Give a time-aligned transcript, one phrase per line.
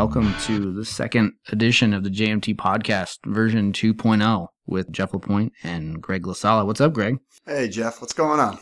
[0.00, 6.00] welcome to the second edition of the JMT podcast, version 2.0, with Jeff Lapoint and
[6.00, 6.64] Greg Lasala.
[6.64, 7.18] What's up, Greg?
[7.44, 8.58] Hey, Jeff, what's going on?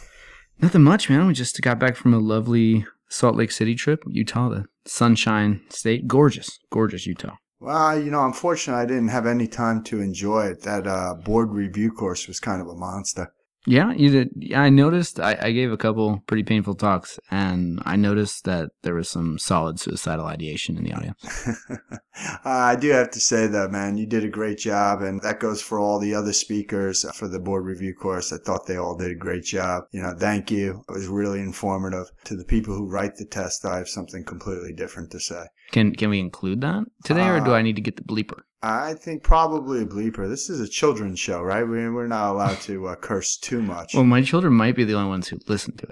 [0.60, 1.28] Nothing much, man.
[1.28, 6.08] We just got back from a lovely Salt Lake City trip, Utah, the Sunshine State.
[6.08, 7.36] Gorgeous, gorgeous Utah.
[7.60, 10.62] Well, you know, unfortunately, I didn't have any time to enjoy it.
[10.62, 13.32] That uh, board review course was kind of a monster.
[13.66, 14.30] Yeah, you did.
[14.36, 15.20] Yeah, I noticed.
[15.20, 19.38] I, I gave a couple pretty painful talks, and I noticed that there was some
[19.38, 21.48] solid suicidal ideation in the audience.
[21.68, 21.76] uh,
[22.44, 25.60] I do have to say though, man, you did a great job, and that goes
[25.60, 28.32] for all the other speakers for the board review course.
[28.32, 29.84] I thought they all did a great job.
[29.90, 30.84] You know, thank you.
[30.88, 32.06] It was really informative.
[32.24, 35.44] To the people who write the test, I have something completely different to say.
[35.72, 38.40] Can can we include that today, or do I need to get the bleeper?
[38.62, 40.28] I think probably a bleeper.
[40.28, 41.62] This is a children's show, right?
[41.62, 43.94] We, we're not allowed to uh, curse too much.
[43.94, 45.86] Well, my children might be the only ones who listen to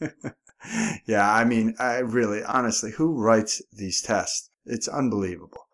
[0.00, 0.34] it.
[1.06, 4.50] yeah, I mean, I really, honestly, who writes these tests?
[4.64, 5.66] It's unbelievable.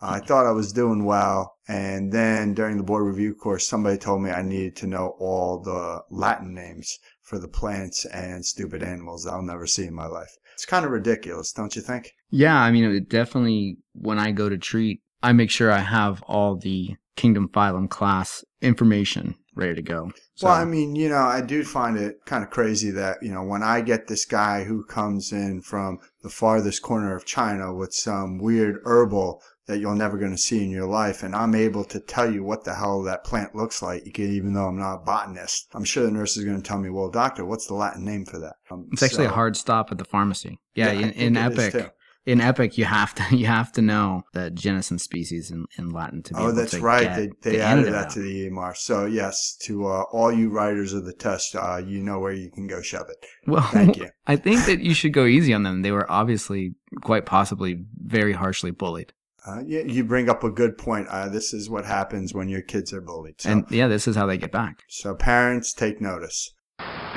[0.00, 3.98] Uh, I thought I was doing well, and then during the board review course, somebody
[3.98, 8.82] told me I needed to know all the Latin names for the plants and stupid
[8.82, 10.30] animals I'll never see in my life.
[10.54, 12.12] It's kind of ridiculous, don't you think?
[12.30, 16.22] Yeah, I mean, it definitely, when I go to treat, I make sure I have
[16.22, 20.12] all the kingdom phylum class information ready to go.
[20.36, 20.46] So.
[20.46, 23.42] Well, I mean, you know, I do find it kind of crazy that, you know,
[23.42, 27.92] when I get this guy who comes in from the farthest corner of China with
[27.92, 31.24] some weird herbal that you're never going to see in your life.
[31.24, 34.68] And I'm able to tell you what the hell that plant looks like, even though
[34.68, 35.66] I'm not a botanist.
[35.74, 38.26] I'm sure the nurse is going to tell me, well, doctor, what's the Latin name
[38.26, 38.54] for that?
[38.70, 40.60] Um, it's actually a hard stop at the pharmacy.
[40.76, 41.92] Yeah, yeah in, in Epic.
[42.26, 45.90] In Epic, you have to you have to know the genus and species in, in
[45.90, 46.40] Latin to be.
[46.40, 47.14] Oh, that's right.
[47.14, 48.76] They, they the added that to the EMR.
[48.76, 52.50] So yes, to uh, all you writers of the test, uh, you know where you
[52.50, 53.26] can go shove it.
[53.46, 54.10] Well, thank you.
[54.26, 55.82] I think that you should go easy on them.
[55.82, 59.12] They were obviously, quite possibly, very harshly bullied.
[59.46, 61.06] Uh, yeah, you bring up a good point.
[61.08, 63.40] Uh, this is what happens when your kids are bullied.
[63.40, 64.82] So, and yeah, this is how they get back.
[64.88, 66.52] So parents, take notice.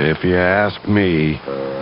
[0.02, 1.34] If you ask me,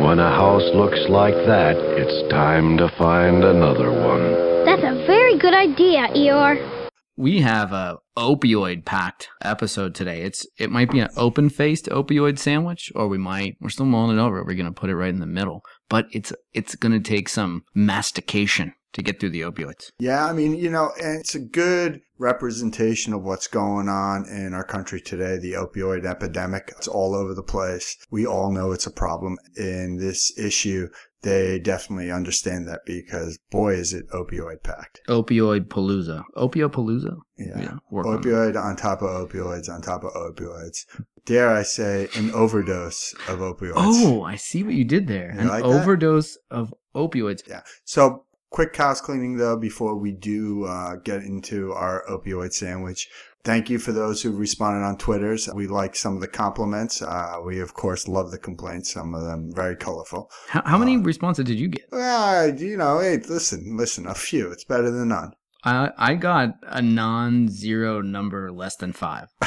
[0.03, 4.65] when a house looks like that, it's time to find another one.
[4.65, 6.89] That's a very good idea, Eeyore.
[7.15, 10.23] We have a opioid packed episode today.
[10.23, 14.17] It's it might be an open faced opioid sandwich, or we might we're still mulling
[14.17, 14.43] it over.
[14.43, 18.73] We're gonna put it right in the middle, but it's it's gonna take some mastication
[18.93, 19.91] to get through the opioids.
[19.99, 24.63] Yeah, I mean, you know, it's a good representation of what's going on in our
[24.63, 25.37] country today.
[25.37, 27.97] The opioid epidemic, it's all over the place.
[28.09, 30.89] We all know it's a problem in this issue.
[31.21, 35.01] They definitely understand that because boy, is it opioid packed.
[35.07, 36.23] Opioid palooza.
[36.35, 37.17] Opio palooza?
[37.37, 37.59] Yeah.
[37.59, 40.85] yeah opioid on, on top of opioids on top of opioids.
[41.25, 43.73] Dare I say, an overdose of opioids.
[43.75, 45.33] Oh, I see what you did there.
[45.33, 46.55] You an like overdose that?
[46.55, 47.45] of opioids.
[47.47, 47.63] Yeah.
[47.83, 53.07] So quick house cleaning though before we do uh, get into our opioid sandwich.
[53.43, 55.47] Thank you for those who responded on Twitters.
[55.53, 57.01] We like some of the compliments.
[57.01, 58.91] Uh, we of course love the complaints.
[58.91, 60.29] Some of them very colorful.
[60.49, 61.85] How, how many uh, responses did you get?
[61.91, 64.51] Well, you know, hey, listen, listen, a few.
[64.51, 65.31] It's better than none.
[65.63, 69.27] I I got a non-zero number less than five.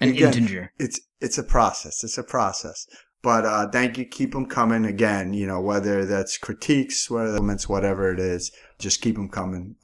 [0.00, 0.72] An Again, integer.
[0.78, 2.04] It's it's a process.
[2.04, 2.86] It's a process.
[3.24, 4.04] But uh, thank you.
[4.04, 5.32] Keep them coming again.
[5.32, 9.76] You know, whether that's critiques, whether comments, whatever it is, just keep them coming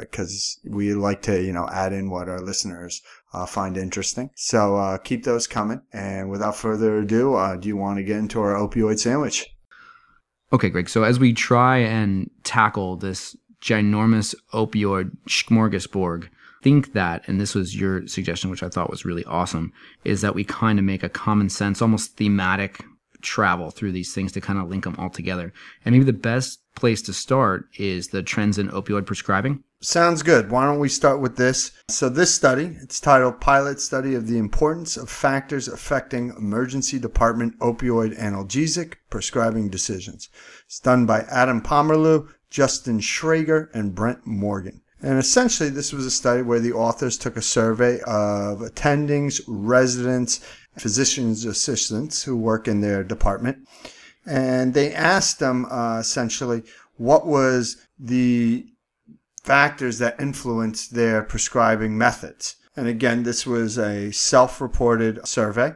[0.00, 3.00] because uh, we like to, you know, add in what our listeners
[3.32, 4.30] uh, find interesting.
[4.34, 5.82] So uh, keep those coming.
[5.92, 9.46] And without further ado, uh, do you want to get into our opioid sandwich?
[10.52, 10.88] Okay, Greg.
[10.88, 16.28] So as we try and tackle this ginormous opioid smorgasbord
[16.62, 19.72] think that, and this was your suggestion, which I thought was really awesome,
[20.04, 22.84] is that we kind of make a common sense, almost thematic
[23.20, 25.52] travel through these things to kind of link them all together.
[25.84, 29.62] And maybe the best place to start is the trends in opioid prescribing.
[29.80, 30.50] Sounds good.
[30.50, 31.72] Why don't we start with this?
[31.88, 37.58] So this study, it's titled Pilot Study of the Importance of Factors Affecting Emergency Department
[37.58, 40.28] Opioid Analgesic Prescribing Decisions.
[40.66, 44.82] It's done by Adam Pomerleau, Justin Schrager, and Brent Morgan.
[45.00, 50.40] And essentially, this was a study where the authors took a survey of attendings, residents,
[50.78, 53.66] physician's assistants who work in their department.
[54.26, 56.62] And they asked them uh, essentially
[56.98, 58.66] what was the
[59.42, 62.56] factors that influenced their prescribing methods.
[62.76, 65.72] And again, this was a self reported survey.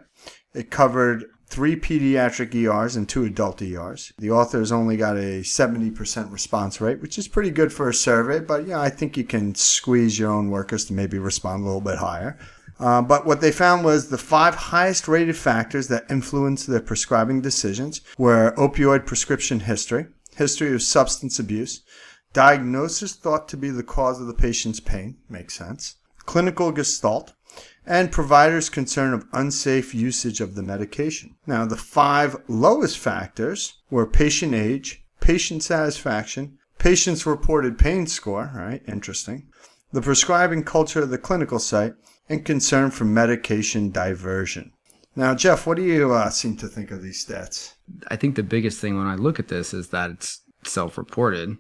[0.55, 4.13] It covered three pediatric ERs and two adult ERs.
[4.19, 8.41] The authors only got a 70% response rate, which is pretty good for a survey,
[8.41, 11.81] but yeah, I think you can squeeze your own workers to maybe respond a little
[11.81, 12.39] bit higher.
[12.79, 17.41] Uh, but what they found was the five highest rated factors that influence their prescribing
[17.41, 20.07] decisions were opioid prescription history,
[20.37, 21.83] history of substance abuse,
[22.33, 25.97] diagnosis thought to be the cause of the patient's pain, makes sense,
[26.27, 27.33] clinical gestalt,
[27.87, 31.37] and providers' concern of unsafe usage of the medication.
[31.47, 38.83] Now, the five lowest factors were patient age, patient satisfaction, patient's reported pain score, right?
[38.89, 39.49] Interesting.
[39.93, 41.95] The prescribing culture of the clinical site,
[42.29, 44.73] and concern for medication diversion.
[45.15, 47.75] Now, Jeff, what do you uh, seem to think of these stats?
[48.09, 51.57] I think the biggest thing when I look at this is that it's self-reported,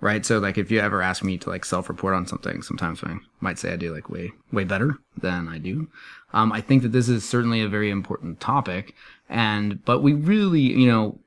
[0.00, 0.24] right?
[0.24, 3.58] So like if you ever ask me to like self-report on something, sometimes I might
[3.58, 5.88] say I do like way way better than I do.
[6.32, 8.94] Um, I think that this is certainly a very important topic,
[9.28, 11.18] and but we really, you know,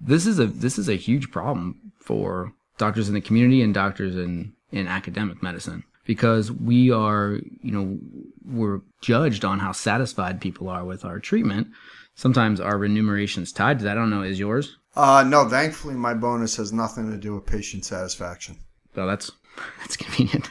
[0.00, 4.16] this is a this is a huge problem for doctors in the community and doctors
[4.16, 7.98] in in academic medicine because we are, you know,
[8.44, 11.68] we're judged on how satisfied people are with our treatment.
[12.14, 13.92] Sometimes our remuneration is tied to that.
[13.92, 14.22] I don't know.
[14.22, 14.76] Is yours?
[14.98, 18.58] Uh, no, thankfully, my bonus has nothing to do with patient satisfaction.
[18.96, 19.30] So that's
[19.78, 20.48] that's convenient.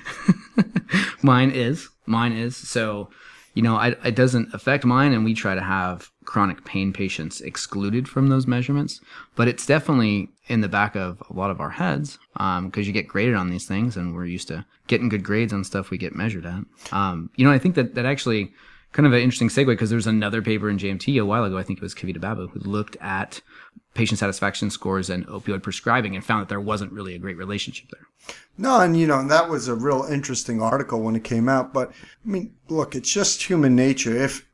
[1.21, 1.89] mine is.
[2.05, 2.55] Mine is.
[2.55, 3.09] So,
[3.55, 7.41] you know, I, it doesn't affect mine, and we try to have chronic pain patients
[7.41, 9.01] excluded from those measurements.
[9.35, 12.93] But it's definitely in the back of a lot of our heads because um, you
[12.93, 15.97] get graded on these things, and we're used to getting good grades on stuff we
[15.97, 16.63] get measured at.
[16.93, 18.53] Um, you know, I think that that actually
[18.91, 21.57] kind of an interesting segue because there's another paper in JMT a while ago.
[21.57, 23.41] I think it was Kavita Babu who looked at
[23.93, 27.89] patient satisfaction scores and opioid prescribing and found that there wasn't really a great relationship
[27.91, 28.35] there.
[28.57, 31.73] No, and you know, and that was a real interesting article when it came out.
[31.73, 34.15] But I mean, look, it's just human nature.
[34.15, 34.47] If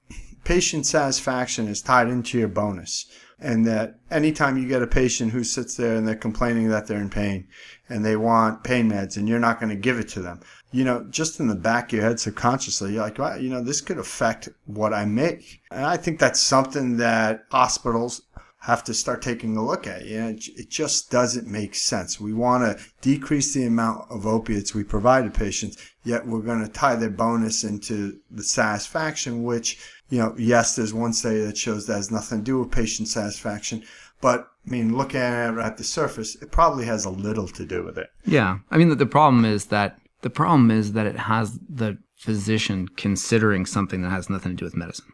[0.43, 3.05] patient satisfaction is tied into your bonus,
[3.39, 7.01] and that anytime you get a patient who sits there and they're complaining that they're
[7.01, 7.45] in pain
[7.89, 10.39] and they want pain meds and you're not going to give it to them,
[10.73, 13.63] you know, just in the back of your head subconsciously, you're like, well, you know,
[13.63, 15.61] this could affect what I make.
[15.71, 18.23] And I think that's something that hospitals
[18.59, 20.05] have to start taking a look at.
[20.05, 22.19] You know, it just doesn't make sense.
[22.19, 26.65] We want to decrease the amount of opiates we provide to patients, yet we're going
[26.65, 29.79] to tie their bonus into the satisfaction, which,
[30.09, 33.09] you know, yes, there's one study that shows that has nothing to do with patient
[33.09, 33.83] satisfaction,
[34.21, 37.65] but I mean, looking at it at the surface, it probably has a little to
[37.65, 38.09] do with it.
[38.23, 38.59] Yeah.
[38.71, 42.87] I mean, the, the problem is that the problem is that it has the physician
[42.87, 45.11] considering something that has nothing to do with medicine.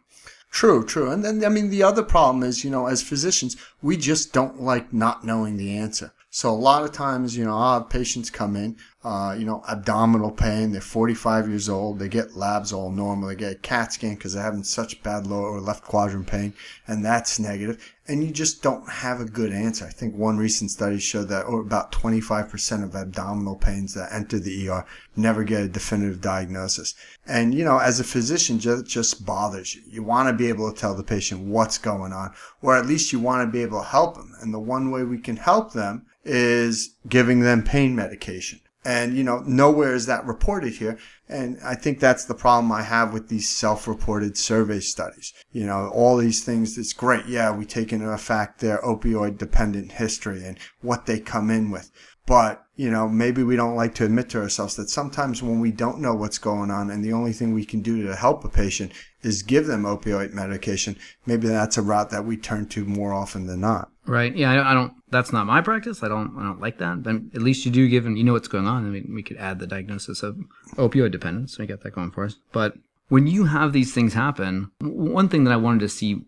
[0.52, 1.12] True, true.
[1.12, 4.62] And then, I mean, the other problem is, you know, as physicians, we just don't
[4.62, 6.12] like not knowing the answer.
[6.32, 9.64] So a lot of times, you know, I'll have patients come in, uh, you know,
[9.68, 10.72] abdominal pain.
[10.72, 11.98] They're 45 years old.
[11.98, 13.30] They get labs all normal.
[13.30, 16.54] They get a CAT scan because they're having such bad lower or left quadrant pain,
[16.88, 17.96] and that's negative.
[18.10, 19.86] And you just don't have a good answer.
[19.86, 24.68] I think one recent study showed that about 25% of abdominal pains that enter the
[24.68, 24.84] ER
[25.16, 26.96] never get a definitive diagnosis.
[27.28, 29.84] And, you know, as a physician, just, just bothers you.
[29.88, 32.34] You want to be able to tell the patient what's going on,
[32.64, 34.34] or at least you want to be able to help them.
[34.42, 38.60] And the one way we can help them is giving them pain medication.
[38.90, 40.98] And, you know, nowhere is that reported here.
[41.28, 45.32] And I think that's the problem I have with these self-reported survey studies.
[45.52, 47.28] You know, all these things, it's great.
[47.28, 51.92] Yeah, we take into effect their opioid dependent history and what they come in with.
[52.26, 55.72] But, you know, maybe we don't like to admit to ourselves that sometimes when we
[55.72, 58.50] don't know what's going on and the only thing we can do to help a
[58.50, 60.96] patient is give them opioid medication,
[61.28, 63.92] maybe that's a route that we turn to more often than not.
[64.10, 64.36] Right.
[64.36, 64.52] Yeah.
[64.52, 64.94] I, I don't.
[65.12, 66.04] That's not my practice.
[66.04, 66.36] I don't.
[66.38, 67.04] I don't like that.
[67.04, 68.86] But at least you do give, and you know what's going on.
[68.86, 70.38] I mean, we could add the diagnosis of
[70.76, 71.58] opioid dependence.
[71.60, 72.38] We got that going for us.
[72.52, 72.74] But
[73.10, 76.22] when you have these things happen, one thing that I wanted to see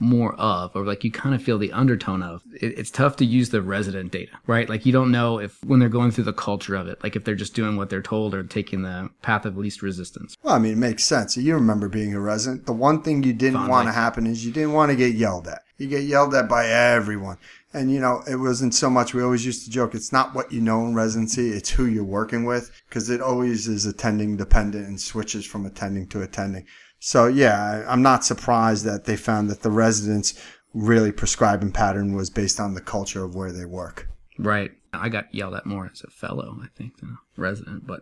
[0.00, 3.24] more of, or like you kind of feel the undertone of, it, it's tough to
[3.24, 4.68] use the resident data, right?
[4.68, 7.24] Like you don't know if when they're going through the culture of it, like if
[7.24, 10.36] they're just doing what they're told or taking the path of least resistance.
[10.42, 11.36] Well, I mean, it makes sense.
[11.36, 12.66] You remember being a resident.
[12.66, 15.48] The one thing you didn't want to happen is you didn't want to get yelled
[15.48, 15.62] at.
[15.76, 17.38] You get yelled at by everyone.
[17.74, 20.50] And, you know, it wasn't so much, we always used to joke, it's not what
[20.50, 24.88] you know in residency, it's who you're working with, because it always is attending dependent
[24.88, 26.64] and switches from attending to attending.
[26.98, 32.30] So, yeah, I'm not surprised that they found that the residents really prescribing pattern was
[32.30, 34.08] based on the culture of where they work.
[34.38, 34.70] Right.
[34.92, 37.86] I got yelled at more as a fellow, I think, than a resident.
[37.86, 38.00] But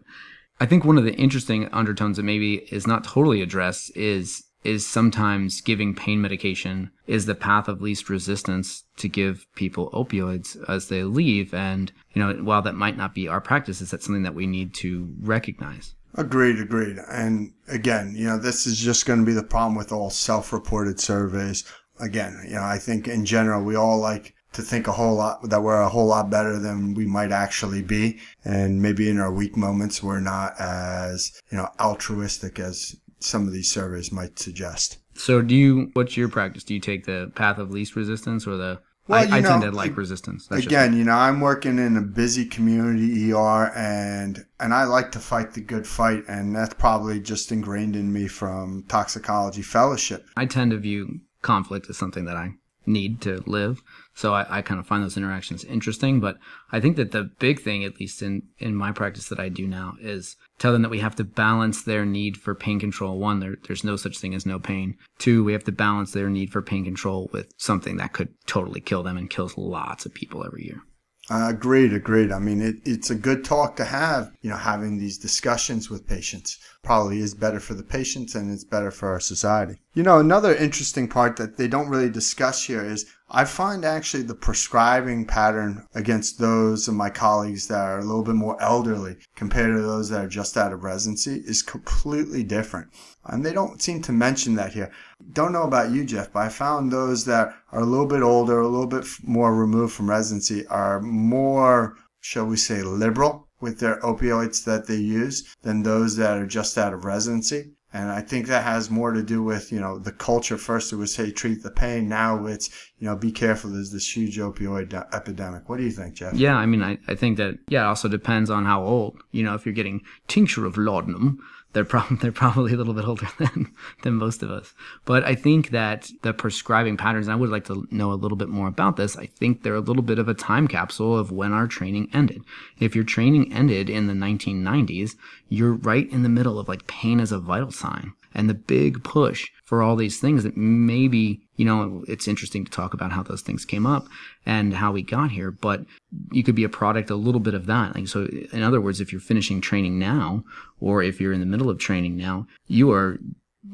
[0.61, 4.87] I think one of the interesting undertones that maybe is not totally addressed is is
[4.87, 10.88] sometimes giving pain medication is the path of least resistance to give people opioids as
[10.88, 11.54] they leave.
[11.54, 14.46] And, you know, while that might not be our practice, is that something that we
[14.46, 15.94] need to recognize?
[16.14, 16.96] Agreed, agreed.
[17.11, 20.99] And again, you know, this is just going to be the problem with all self-reported
[20.99, 21.64] surveys.
[22.00, 25.49] Again, you know, I think in general, we all like to think a whole lot
[25.50, 28.18] that we're a whole lot better than we might actually be.
[28.44, 33.52] And maybe in our weak moments, we're not as, you know, altruistic as some of
[33.52, 34.99] these surveys might suggest.
[35.14, 35.90] So, do you?
[35.94, 36.64] What's your practice?
[36.64, 39.49] Do you take the path of least resistance or the Well, I, you I know,
[39.49, 40.46] tend to like resistance.
[40.46, 44.85] That's just Again, you know, I'm working in a busy community ER, and and I
[44.85, 49.62] like to fight the good fight, and that's probably just ingrained in me from toxicology
[49.62, 50.26] fellowship.
[50.37, 52.54] I tend to view conflict as something that I
[52.85, 53.82] need to live.
[54.16, 56.20] So I, I kind of find those interactions interesting.
[56.20, 56.38] But
[56.73, 59.66] I think that the big thing, at least in, in my practice that I do
[59.68, 63.18] now, is tell them that we have to balance their need for pain control.
[63.18, 64.96] One, there, there's no such thing as no pain.
[65.18, 68.80] Two, we have to balance their need for pain control with something that could totally
[68.80, 70.80] kill them and kills lots of people every year.
[71.28, 72.30] Uh, agreed, agreed.
[72.30, 76.06] I mean, it, it's a good talk to have, you know, having these discussions with
[76.06, 79.81] patients probably is better for the patients and it's better for our society.
[79.95, 84.23] You know, another interesting part that they don't really discuss here is I find actually
[84.23, 89.16] the prescribing pattern against those of my colleagues that are a little bit more elderly
[89.35, 92.87] compared to those that are just out of residency is completely different.
[93.25, 94.93] And they don't seem to mention that here.
[95.33, 98.61] Don't know about you, Jeff, but I found those that are a little bit older,
[98.61, 104.01] a little bit more removed from residency are more, shall we say, liberal with their
[104.01, 107.73] opioids that they use than those that are just out of residency.
[107.93, 110.59] And I think that has more to do with, you know, the culture.
[110.59, 112.09] First it was, hey, treat the pain.
[112.09, 113.71] Now it's, you know, be careful.
[113.71, 115.69] There's this huge opioid epidemic.
[115.69, 116.35] What do you think, Jeff?
[116.35, 119.23] Yeah, I mean, I, I think that, yeah, it also depends on how old.
[119.31, 121.39] You know, if you're getting tincture of laudanum,
[121.76, 123.71] they're, prob- they're probably a little bit older than,
[124.02, 124.73] than most of us.
[125.04, 128.38] But I think that the prescribing patterns, and I would like to know a little
[128.38, 131.30] bit more about this, I think they're a little bit of a time capsule of
[131.30, 132.42] when our training ended.
[132.78, 135.16] If your training ended in the 1990s,
[135.50, 139.02] you're right in the middle of like pain as a vital sign and the big
[139.02, 143.23] push for all these things that maybe you know it's interesting to talk about how
[143.23, 144.07] those things came up
[144.45, 145.85] and how we got here but
[146.31, 149.00] you could be a product a little bit of that like so in other words
[149.00, 150.45] if you're finishing training now
[150.78, 153.19] or if you're in the middle of training now you are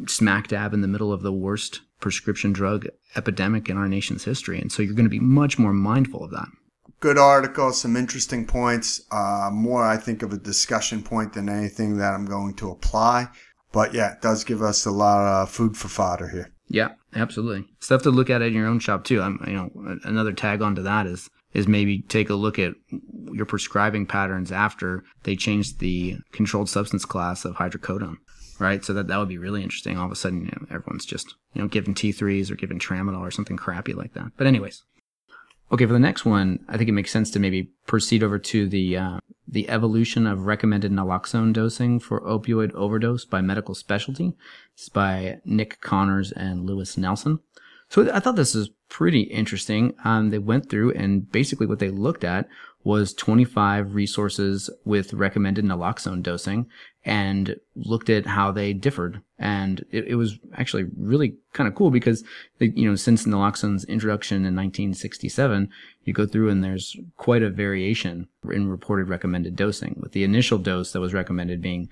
[0.07, 4.61] smack dab in the middle of the worst prescription drug epidemic in our nation's history
[4.61, 6.49] and so you're going to be much more mindful of that
[7.01, 9.03] Good article, some interesting points.
[9.11, 13.27] Uh, more, I think, of a discussion point than anything that I'm going to apply.
[13.73, 16.53] But yeah, it does give us a lot of food for fodder here.
[16.69, 17.67] Yeah, absolutely.
[17.81, 19.21] Stuff to look at in your own shop too.
[19.21, 22.75] I'm, you know, another tag onto that is is maybe take a look at
[23.33, 28.17] your prescribing patterns after they changed the controlled substance class of hydrocodone,
[28.59, 28.85] right?
[28.85, 29.99] So that that would be really interesting.
[29.99, 33.21] All of a sudden, you know, everyone's just you know giving T3s or giving tramadol
[33.21, 34.33] or something crappy like that.
[34.37, 34.83] But anyways,
[35.71, 38.67] okay, for the next one, I think it makes sense to maybe proceed over to
[38.67, 39.19] the uh,
[39.53, 44.33] the evolution of recommended naloxone dosing for opioid overdose by medical specialty.
[44.75, 47.39] It's by Nick Connors and Lewis Nelson.
[47.91, 49.95] So I thought this was pretty interesting.
[50.05, 52.49] Um, they went through and basically what they looked at
[52.83, 56.67] was 25 resources with recommended naloxone dosing
[57.05, 59.21] and looked at how they differed.
[59.39, 62.23] And it, it was actually really kind of cool because,
[62.59, 65.69] they, you know, since naloxone's introduction in 1967,
[66.05, 70.59] you go through and there's quite a variation in reported recommended dosing with the initial
[70.59, 71.89] dose that was recommended being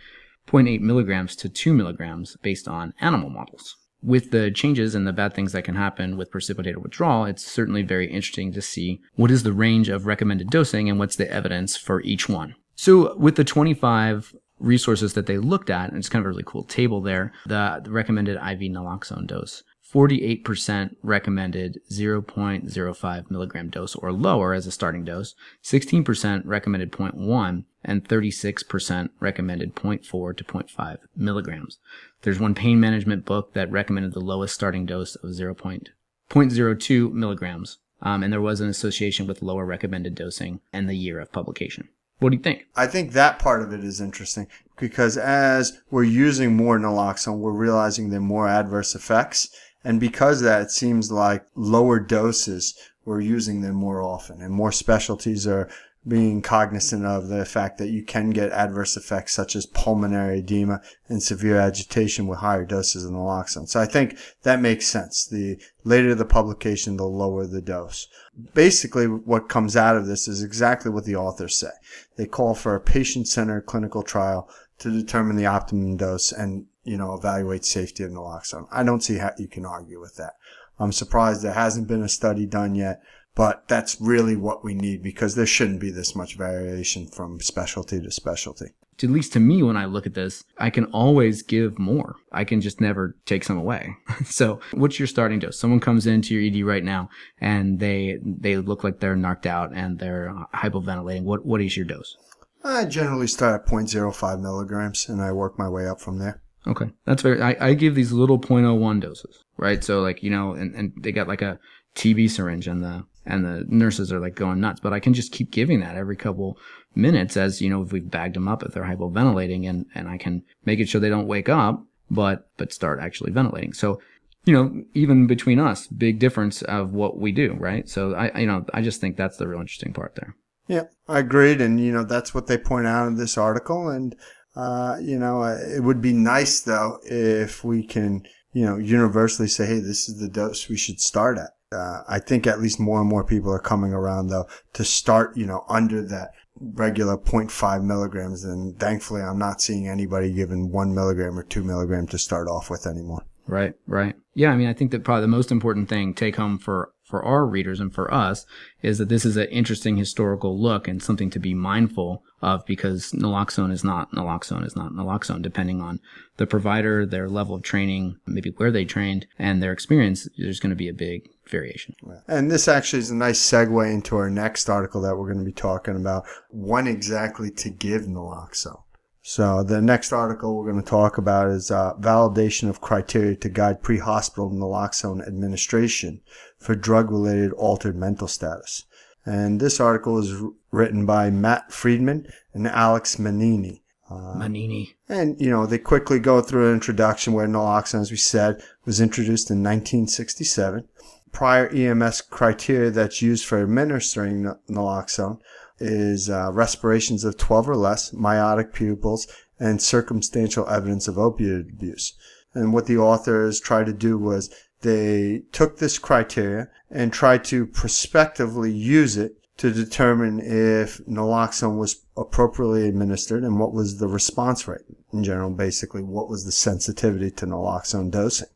[0.46, 5.34] 0.8 milligrams to 2 milligrams based on animal models with the changes and the bad
[5.34, 9.42] things that can happen with precipitated withdrawal, it's certainly very interesting to see what is
[9.42, 12.54] the range of recommended dosing and what's the evidence for each one.
[12.74, 16.44] So with the 25 resources that they looked at, and it's kind of a really
[16.46, 19.62] cool table there, the, recommended IV naloxone dose.
[19.92, 28.08] 48% recommended 0.05 milligram dose or lower as a starting dose, 16% recommended 0.1, and
[28.08, 31.78] 36% recommended 0.4 to 0.5 milligrams.
[32.22, 38.22] There's one pain management book that recommended the lowest starting dose of 0.02 milligrams, um,
[38.22, 41.88] and there was an association with lower recommended dosing and the year of publication.
[42.20, 42.66] What do you think?
[42.76, 44.46] I think that part of it is interesting
[44.78, 49.48] because as we're using more naloxone, we're realizing there are more adverse effects.
[49.82, 52.74] And because that, it seems like lower doses,
[53.06, 55.70] we're using them more often and more specialties are
[56.06, 60.80] being cognizant of the fact that you can get adverse effects such as pulmonary edema
[61.08, 63.68] and severe agitation with higher doses of naloxone.
[63.68, 65.26] So I think that makes sense.
[65.26, 68.08] The later the publication, the lower the dose.
[68.54, 71.72] Basically, what comes out of this is exactly what the authors say.
[72.16, 77.12] They call for a patient-centered clinical trial to determine the optimum dose and, you know,
[77.12, 78.66] evaluate safety of naloxone.
[78.72, 80.32] I don't see how you can argue with that.
[80.78, 83.02] I'm surprised there hasn't been a study done yet
[83.34, 88.00] but that's really what we need because there shouldn't be this much variation from specialty
[88.00, 88.66] to specialty.
[89.02, 92.16] At least to me, when I look at this, I can always give more.
[92.32, 93.96] I can just never take some away.
[94.26, 95.58] so, what's your starting dose?
[95.58, 97.08] Someone comes into your ED right now
[97.40, 101.22] and they they look like they're knocked out and they're hypoventilating.
[101.22, 102.14] What what is your dose?
[102.62, 106.42] I generally start at 0.05 milligrams and I work my way up from there.
[106.66, 107.40] Okay, that's very.
[107.40, 109.82] I, I give these little 0.01 doses, right?
[109.82, 111.58] So like you know, and, and they got like a
[111.94, 114.80] TB syringe and the and the nurses are like going nuts.
[114.80, 116.58] But I can just keep giving that every couple
[116.94, 120.18] minutes as, you know, if we've bagged them up, if they're hypoventilating and, and I
[120.18, 123.72] can make it sure they don't wake up, but, but start actually ventilating.
[123.72, 124.00] So,
[124.44, 127.88] you know, even between us, big difference of what we do, right?
[127.88, 130.34] So I, you know, I just think that's the real interesting part there.
[130.66, 131.60] Yeah, I agreed.
[131.60, 133.88] And, you know, that's what they point out in this article.
[133.88, 134.16] And,
[134.56, 139.46] uh, you know, uh, it would be nice though if we can, you know, universally
[139.46, 141.50] say, hey, this is the dose we should start at.
[141.72, 145.36] Uh, I think at least more and more people are coming around though to start,
[145.36, 148.44] you know, under that regular 0.5 milligrams.
[148.44, 152.70] And thankfully, I'm not seeing anybody given one milligram or two milligram to start off
[152.70, 153.24] with anymore.
[153.46, 154.14] Right, right.
[154.34, 157.22] Yeah, I mean, I think that probably the most important thing take home for for
[157.24, 158.46] our readers and for us
[158.82, 163.12] is that this is an interesting historical look and something to be mindful of because
[163.12, 166.00] naloxone is not naloxone is not naloxone depending on
[166.38, 170.70] the provider, their level of training, maybe where they trained and their experience, there's going
[170.70, 171.94] to be a big variation.
[172.28, 175.44] And this actually is a nice segue into our next article that we're going to
[175.44, 178.82] be talking about when exactly to give naloxone.
[179.30, 183.48] So the next article we're going to talk about is uh, validation of criteria to
[183.48, 186.20] guide pre-hospital naloxone administration
[186.58, 188.86] for drug-related altered mental status.
[189.24, 190.34] And this article is
[190.72, 193.84] written by Matt Friedman and Alex Manini.
[194.10, 194.96] Uh, Manini.
[195.08, 199.00] And, you know, they quickly go through an introduction where naloxone, as we said, was
[199.00, 200.88] introduced in 1967.
[201.30, 205.38] Prior EMS criteria that's used for administering naloxone
[205.80, 209.26] is uh, respirations of 12 or less, miotic pupils,
[209.58, 212.14] and circumstantial evidence of opioid abuse.
[212.54, 214.50] And what the authors tried to do was
[214.82, 222.02] they took this criteria and tried to prospectively use it to determine if naloxone was
[222.16, 224.80] appropriately administered and what was the response rate
[225.12, 228.48] in general, basically what was the sensitivity to naloxone dosing.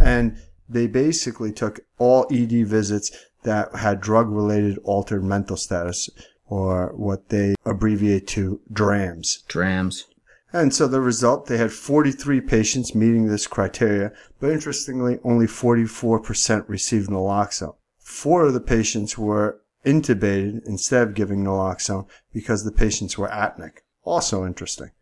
[0.00, 0.36] And
[0.68, 3.10] they basically took all ED visits
[3.42, 6.10] that had drug related altered mental status
[6.46, 9.44] or what they abbreviate to DRAMS.
[9.48, 10.06] DRAMS.
[10.52, 16.68] And so the result, they had 43 patients meeting this criteria, but interestingly, only 44%
[16.68, 17.74] received naloxone.
[17.98, 23.78] Four of the patients were intubated instead of giving naloxone because the patients were apneic.
[24.04, 24.90] Also interesting.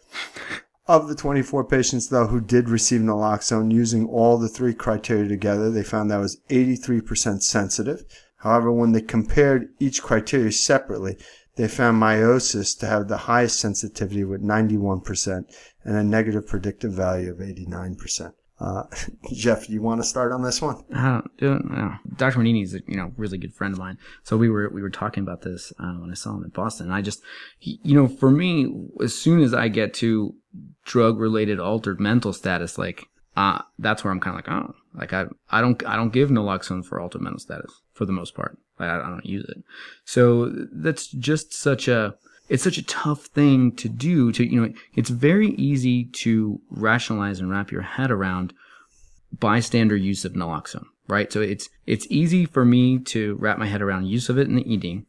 [0.89, 5.71] Of the 24 patients, though, who did receive naloxone using all the three criteria together,
[5.71, 8.05] they found that was 83% sensitive.
[8.43, 11.17] However, when they compared each criteria separately,
[11.55, 15.45] they found miosis to have the highest sensitivity with 91%
[15.85, 18.33] and a negative predictive value of 89%.
[18.59, 18.85] Uh,
[19.33, 20.83] Jeff, you want to start on this one?
[21.39, 21.61] Do
[22.17, 22.39] Dr.
[22.39, 23.99] Manini is a you know really good friend of mine.
[24.23, 26.91] So we were we were talking about this uh, when I saw him in Boston.
[26.91, 27.23] I just
[27.59, 30.35] he, you know for me, as soon as I get to
[30.85, 35.13] drug related altered mental status, like uh, that's where I'm kind of like oh like
[35.13, 38.59] I I don't I don't give naloxone for altered mental status for the most part.
[38.79, 39.59] I, I don't use it.
[40.05, 42.15] So that's just such a
[42.49, 47.41] it's such a tough thing to do to you know it's very easy to rationalize
[47.41, 48.53] and wrap your head around
[49.39, 53.81] bystander use of naloxone right so it's it's easy for me to wrap my head
[53.81, 55.03] around use of it in the ed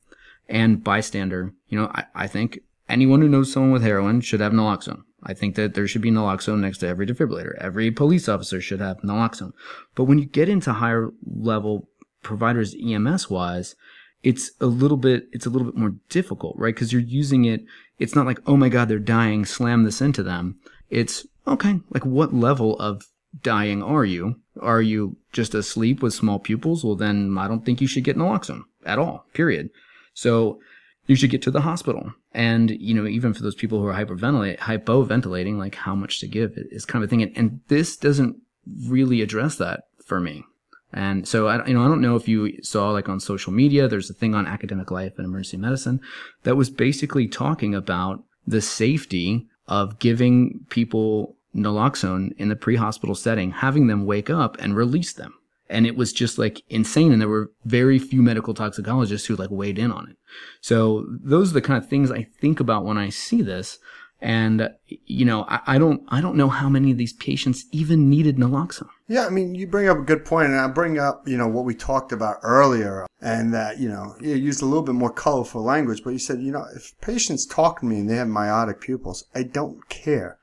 [0.47, 4.53] and bystander you know i, I think anyone who knows someone with heroin should have
[4.53, 8.61] naloxone i think that there should be naloxone next to every defibrillator every police officer
[8.61, 9.53] should have naloxone
[9.95, 11.87] but when you get into higher level
[12.23, 13.75] providers EMS wise,
[14.23, 16.73] it's a little bit it's a little bit more difficult, right?
[16.73, 17.63] Because you're using it.
[17.99, 20.55] It's not like oh my god they're dying, slam this into them.
[20.89, 21.81] It's okay.
[21.91, 23.05] Like what level of
[23.41, 24.39] dying are you?
[24.61, 26.83] Are you just asleep with small pupils?
[26.83, 29.25] Well then I don't think you should get naloxone at all.
[29.33, 29.69] Period.
[30.13, 30.59] So
[31.05, 32.13] you should get to the hospital.
[32.31, 36.27] And, you know, even for those people who are hyperventilate, hypoventilating, like how much to
[36.27, 37.21] give is kind of a thing.
[37.21, 38.37] And, and this doesn't
[38.87, 40.43] really address that for me.
[40.93, 43.87] And so I, you know, I don't know if you saw like on social media,
[43.87, 45.99] there's a thing on academic life and emergency medicine
[46.43, 53.51] that was basically talking about the safety of giving people naloxone in the pre-hospital setting,
[53.51, 55.33] having them wake up and release them.
[55.69, 57.11] And it was just like insane.
[57.11, 60.17] And there were very few medical toxicologists who like weighed in on it.
[60.61, 63.79] So those are the kind of things I think about when I see this.
[64.21, 68.09] And, you know, I, I, don't, I don't know how many of these patients even
[68.09, 68.87] needed naloxone.
[69.09, 69.25] Yeah.
[69.25, 71.65] I mean, you bring up a good point and I bring up, you know, what
[71.65, 75.61] we talked about earlier and that, you know, you used a little bit more colorful
[75.61, 78.79] language, but you said, you know, if patients talk to me and they have miotic
[78.79, 80.37] pupils, I don't care.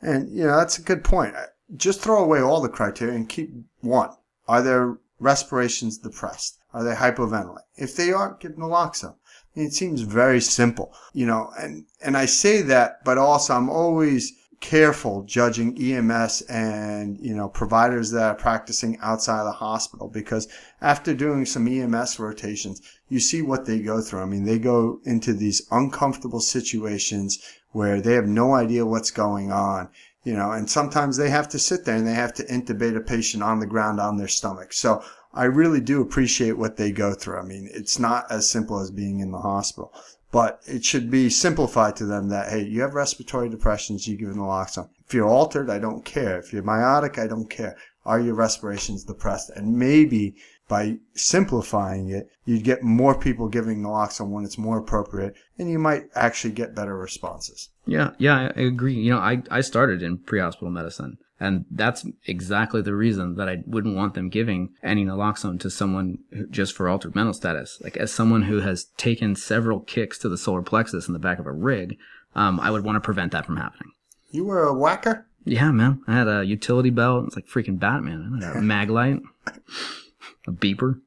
[0.00, 1.34] And, you know, that's a good point.
[1.76, 3.50] Just throw away all the criteria and keep
[3.80, 4.10] one.
[4.48, 6.58] Are their respirations depressed?
[6.72, 7.62] Are they hypoventilating?
[7.76, 9.14] If they aren't, give naloxone.
[9.14, 13.54] I mean, It seems very simple, you know, and, and I say that, but also
[13.54, 19.52] I'm always careful judging EMS and, you know, providers that are practicing outside of the
[19.52, 20.48] hospital because
[20.80, 24.20] after doing some EMS rotations, you see what they go through.
[24.20, 27.38] I mean, they go into these uncomfortable situations
[27.72, 29.88] where they have no idea what's going on,
[30.24, 33.00] you know, and sometimes they have to sit there and they have to intubate a
[33.00, 34.72] patient on the ground on their stomach.
[34.72, 35.02] So
[35.32, 37.38] I really do appreciate what they go through.
[37.38, 39.92] I mean, it's not as simple as being in the hospital
[40.30, 44.28] but it should be simplified to them that hey, you have respiratory depressions, you give
[44.28, 44.88] naloxone.
[45.06, 46.38] If you're altered, I don't care.
[46.38, 47.76] If you're miotic, I don't care.
[48.04, 49.50] Are your respirations depressed?
[49.50, 50.36] And maybe
[50.68, 55.78] by simplifying it, you'd get more people giving naloxone when it's more appropriate, and you
[55.78, 57.70] might actually get better responses.
[57.86, 58.94] Yeah, yeah, I agree.
[58.94, 61.18] You know, I, I started in pre-hospital medicine.
[61.40, 66.18] And that's exactly the reason that I wouldn't want them giving any naloxone to someone
[66.50, 67.80] just for altered mental status.
[67.80, 71.38] Like as someone who has taken several kicks to the solar plexus in the back
[71.38, 71.96] of a rig,
[72.34, 73.92] um, I would want to prevent that from happening.
[74.30, 75.26] You were a whacker?
[75.44, 76.02] Yeah, man.
[76.06, 77.26] I had a utility belt.
[77.26, 78.40] It's like freaking Batman.
[78.42, 79.20] I had a mag light,
[80.46, 81.00] a beeper,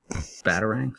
[0.44, 0.98] batarangs.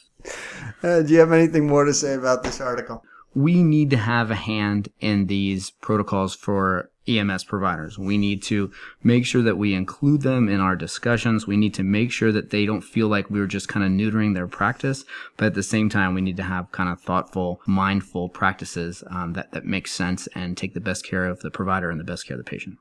[0.82, 3.04] Uh, do you have anything more to say about this article?
[3.34, 7.98] We need to have a hand in these protocols for EMS providers.
[7.98, 8.70] We need to
[9.02, 11.46] make sure that we include them in our discussions.
[11.46, 14.34] We need to make sure that they don't feel like we're just kind of neutering
[14.34, 15.04] their practice,
[15.36, 19.32] but at the same time, we need to have kind of thoughtful, mindful practices um,
[19.32, 22.26] that that make sense and take the best care of the provider and the best
[22.26, 22.76] care of the patient.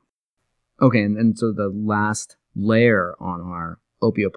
[0.81, 4.33] Okay, and, and so the last layer on our opioid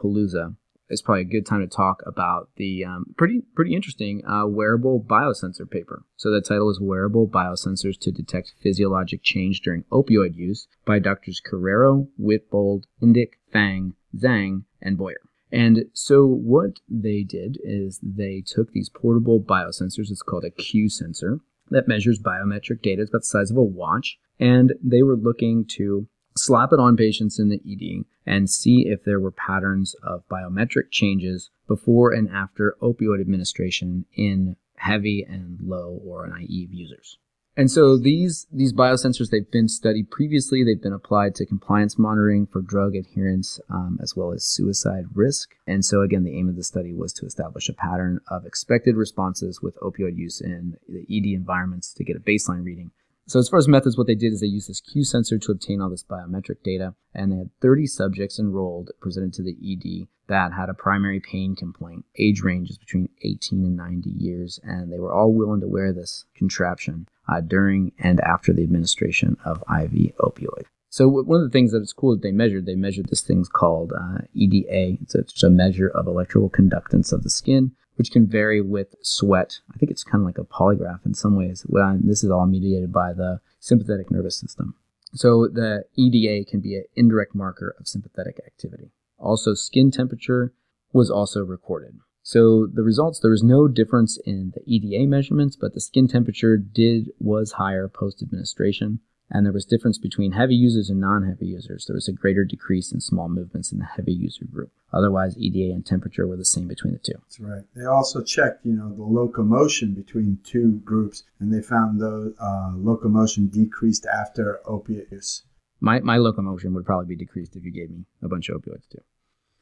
[0.89, 5.01] it's probably a good time to talk about the um, pretty pretty interesting uh, wearable
[5.01, 6.05] biosensor paper.
[6.17, 11.41] So the title is "Wearable Biosensors to Detect Physiologic Change During Opioid Use" by Doctors
[11.45, 15.21] Carreiro, Wittbold, Indic, Fang, Zhang, and Boyer.
[15.51, 20.11] And so what they did is they took these portable biosensors.
[20.11, 23.03] It's called a Q sensor that measures biometric data.
[23.03, 26.97] It's about the size of a watch, and they were looking to slap it on
[26.97, 32.29] patients in the ED and see if there were patterns of biometric changes before and
[32.31, 37.19] after opioid administration in heavy and low or naive users.
[37.57, 40.65] And so these these biosensors they've been studied previously.
[40.65, 45.55] They've been applied to compliance monitoring for drug adherence um, as well as suicide risk.
[45.65, 48.97] And so again, the aim of the study was to establish a pattern of expected
[48.97, 52.91] responses with opioid use in the ED environments to get a baseline reading
[53.27, 55.53] so as far as methods, what they did is they used this Q sensor to
[55.53, 60.09] obtain all this biometric data, and they had 30 subjects enrolled presented to the ED
[60.27, 62.05] that had a primary pain complaint.
[62.19, 65.93] Age range is between 18 and 90 years, and they were all willing to wear
[65.93, 70.65] this contraption uh, during and after the administration of IV opioid.
[70.91, 73.45] So one of the things that is cool that they measured, they measured this thing
[73.53, 74.99] called uh, EDA.
[75.03, 78.95] It's a, it's a measure of electrical conductance of the skin which can vary with
[79.03, 79.61] sweat.
[79.73, 81.65] I think it's kind of like a polygraph in some ways.
[82.01, 84.75] This is all mediated by the sympathetic nervous system.
[85.15, 88.91] So the EDA can be an indirect marker of sympathetic activity.
[89.19, 90.53] Also, skin temperature
[90.93, 91.99] was also recorded.
[92.23, 96.57] So the results, there was no difference in the EDA measurements, but the skin temperature
[96.57, 101.87] did was higher post administration and there was difference between heavy users and non-heavy users.
[101.87, 104.71] There was a greater decrease in small movements in the heavy user group.
[104.93, 107.15] Otherwise, EDA and temperature were the same between the two.
[107.15, 107.65] That's right.
[107.75, 112.73] They also checked, you know, the locomotion between two groups, and they found the uh,
[112.77, 115.43] locomotion decreased after opiate use.
[115.81, 118.89] My my locomotion would probably be decreased if you gave me a bunch of opioids
[118.89, 119.03] too.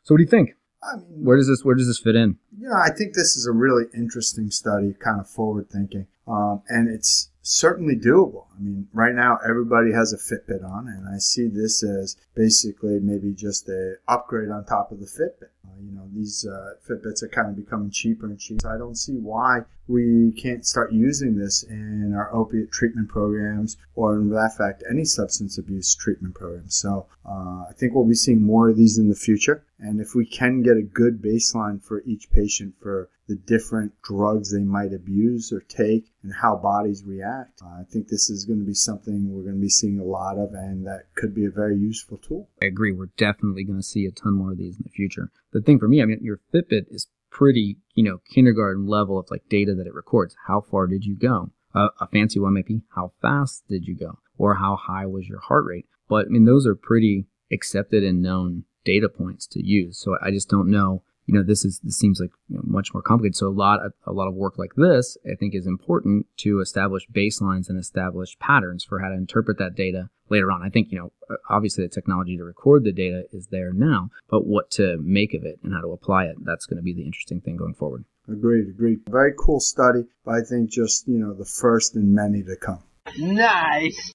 [0.03, 0.51] So, what do you think?
[0.83, 2.39] I mean, where does this where does this fit in?
[2.57, 6.89] Yeah, I think this is a really interesting study, kind of forward thinking, um, and
[6.89, 8.47] it's certainly doable.
[8.57, 13.01] I mean, right now everybody has a Fitbit on, and I see this as basically
[13.01, 15.51] maybe just a upgrade on top of the Fitbit.
[15.67, 18.73] Uh, you know, these uh, Fitbits are kind of becoming cheaper and cheaper.
[18.73, 24.15] I don't see why we can't start using this in our opiate treatment programs, or
[24.15, 26.69] in that fact, any substance abuse treatment program.
[26.69, 29.65] So uh, I think we'll be seeing more of these in the future.
[29.79, 34.53] And if we can get a good baseline for each patient for the different drugs
[34.53, 37.63] they might abuse or take and how bodies react.
[37.63, 40.05] Uh, I think this is going to be something we're going to be seeing a
[40.05, 42.49] lot of and that could be a very useful tool.
[42.61, 42.93] I agree.
[42.93, 45.31] We're definitely going to see a ton more of these in the future.
[45.53, 49.27] The thing for me, I mean, your Fitbit is pretty, you know, kindergarten level of
[49.31, 50.37] like data that it records.
[50.47, 51.51] How far did you go?
[51.75, 55.27] Uh, a fancy one might be how fast did you go or how high was
[55.27, 55.87] your heart rate?
[56.09, 59.99] But I mean, those are pretty accepted and known data points to use.
[59.99, 62.93] So I just don't know you know this is this seems like you know, much
[62.93, 65.67] more complicated so a lot of, a lot of work like this i think is
[65.67, 70.63] important to establish baselines and establish patterns for how to interpret that data later on
[70.63, 74.11] i think you know uh, obviously the technology to record the data is there now
[74.29, 76.93] but what to make of it and how to apply it that's going to be
[76.93, 81.19] the interesting thing going forward agreed agreed very cool study but i think just you
[81.19, 82.83] know the first in many to come
[83.19, 84.13] nice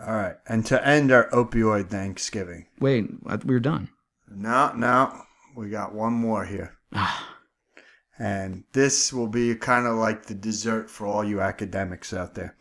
[0.00, 0.36] All right.
[0.48, 2.66] And to end our opioid Thanksgiving.
[2.80, 3.90] Wait, uh, we're done.
[4.30, 5.12] No, no.
[5.54, 6.78] We got one more here.
[8.18, 12.56] and this will be kind of like the dessert for all you academics out there.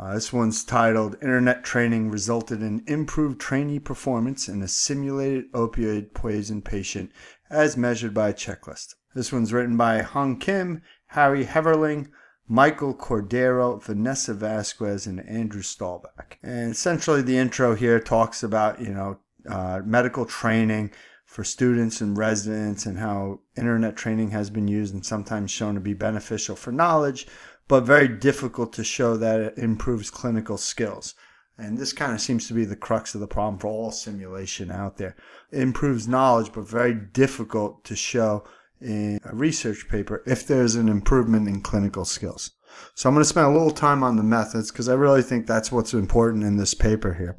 [0.00, 6.14] Uh, this one's titled Internet Training Resulted in Improved Trainee Performance in a Simulated Opioid
[6.14, 7.12] Poison Patient
[7.50, 8.94] as Measured by a Checklist.
[9.14, 12.08] This one's written by Hong Kim, Harry Heverling,
[12.48, 16.38] Michael Cordero, Vanessa Vasquez, and Andrew Stolbach.
[16.42, 20.92] And essentially, the intro here talks about, you know, uh, medical training
[21.26, 25.80] for students and residents and how internet training has been used and sometimes shown to
[25.80, 27.28] be beneficial for knowledge,
[27.70, 31.14] but very difficult to show that it improves clinical skills.
[31.56, 34.72] And this kind of seems to be the crux of the problem for all simulation
[34.72, 35.14] out there.
[35.52, 38.42] It improves knowledge, but very difficult to show
[38.80, 42.50] in a research paper if there's an improvement in clinical skills.
[42.96, 45.46] So I'm going to spend a little time on the methods because I really think
[45.46, 47.38] that's what's important in this paper here.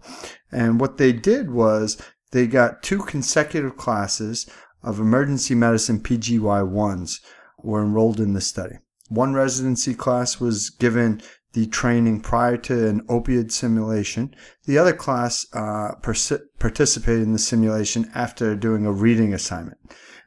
[0.50, 4.50] And what they did was they got two consecutive classes
[4.82, 7.20] of emergency medicine PGY1s
[7.62, 8.78] were enrolled in the study.
[9.12, 11.22] One residency class was given
[11.52, 14.34] the training prior to an opioid simulation.
[14.64, 19.80] The other class uh, pers- participated in the simulation after doing a reading assignment.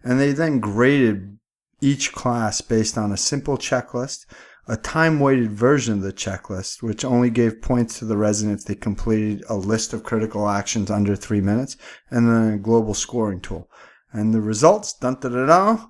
[0.02, 1.38] And they then graded
[1.80, 4.26] each class based on a simple checklist,
[4.68, 8.66] a time weighted version of the checklist, which only gave points to the resident if
[8.66, 11.78] they completed a list of critical actions under three minutes,
[12.10, 13.70] and then a global scoring tool.
[14.12, 15.86] And the results, dun da da da,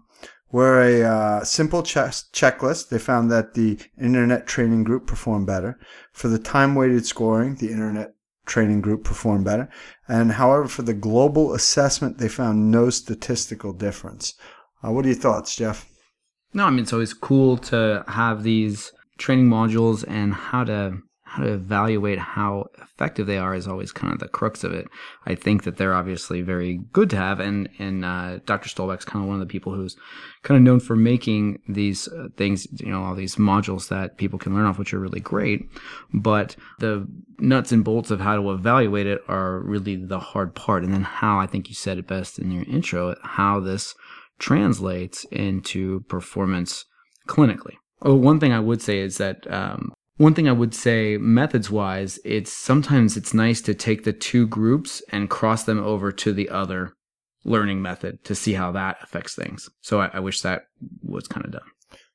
[0.53, 2.01] were a uh, simple che-
[2.33, 2.89] checklist.
[2.89, 5.79] They found that the internet training group performed better.
[6.13, 8.15] For the time weighted scoring, the internet
[8.47, 9.69] training group performed better.
[10.07, 14.35] And however, for the global assessment, they found no statistical difference.
[14.83, 15.89] Uh, what are your thoughts, Jeff?
[16.53, 20.99] No, I mean it's always cool to have these training modules and how to
[21.35, 24.87] how to evaluate how effective they are is always kind of the crux of it.
[25.27, 28.69] I think that they're obviously very good to have, and and uh, Dr.
[28.69, 29.97] Stolbach's kind of one of the people who's
[30.45, 34.39] kind of known for making these uh, things, you know, all these modules that people
[34.39, 35.69] can learn off, which are really great.
[36.13, 37.05] But the
[37.41, 41.03] nuts and bolts of how to evaluate it are really the hard part, and then
[41.03, 43.97] how I think you said it best in your intro, how this
[44.39, 46.85] translates into performance
[47.27, 47.75] clinically.
[48.03, 51.71] Oh, one thing I would say is that um, one thing I would say methods
[51.71, 56.33] wise, it's sometimes it's nice to take the two groups and cross them over to
[56.33, 56.93] the other
[57.45, 59.69] learning method to see how that affects things.
[59.81, 60.63] So I, I wish that
[61.03, 61.69] was kind of done.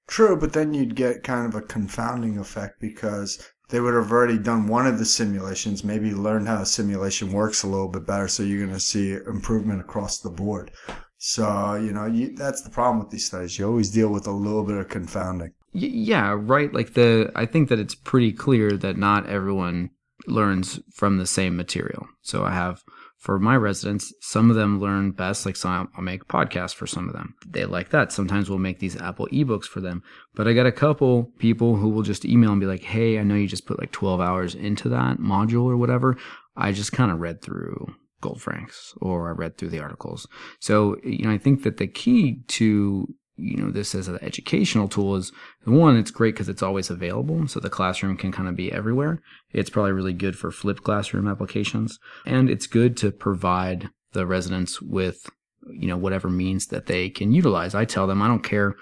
[0.08, 4.40] True, but then you'd get kind of a confounding effect because they would have already
[4.40, 8.28] done one of the simulations, maybe learned how a simulation works a little bit better.
[8.28, 10.72] So you're going to see improvement across the board.
[11.18, 13.60] So, you know, you, that's the problem with these studies.
[13.60, 15.54] You always deal with a little bit of confounding.
[15.74, 16.74] Y- yeah, right.
[16.74, 19.92] Like the, I think that it's pretty clear that not everyone
[20.28, 22.08] learns from the same material.
[22.22, 22.84] So I have
[23.20, 25.46] for my residents, some of them learn best.
[25.46, 27.36] Like some, I'll make podcasts for some of them.
[27.46, 28.14] They like that.
[28.14, 30.02] Sometimes we'll make these Apple ebooks for them.
[30.36, 33.24] But I got a couple people who will just email and be like, "Hey, I
[33.24, 36.18] know you just put like 12 hours into that module or whatever.
[36.56, 40.26] I just kind of read through Goldfrank's or I read through the articles."
[40.62, 44.88] So you know, I think that the key to you know this as an educational
[44.88, 45.32] tool is
[45.66, 49.22] one it's great because it's always available so the classroom can kind of be everywhere.
[49.52, 54.82] It's probably really good for flipped classroom applications and it's good to provide the residents
[54.82, 55.30] with
[55.72, 57.76] you know whatever means that they can utilize.
[57.76, 58.76] I tell them i don't care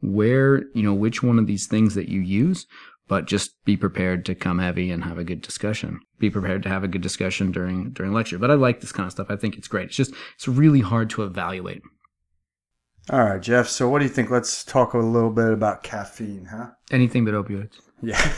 [0.00, 2.66] where you know which one of these things that you use
[3.06, 6.00] but just be prepared to come heavy and have a good discussion.
[6.18, 8.38] Be prepared to have a good discussion during during lecture.
[8.38, 9.26] But i like this kind of stuff.
[9.30, 9.86] I think it's great.
[9.86, 11.82] It's just it's really hard to evaluate
[13.10, 13.68] All right, Jeff.
[13.68, 14.30] So, what do you think?
[14.30, 16.70] Let's talk a little bit about caffeine, huh?
[16.90, 18.32] anything but opioids Yeah.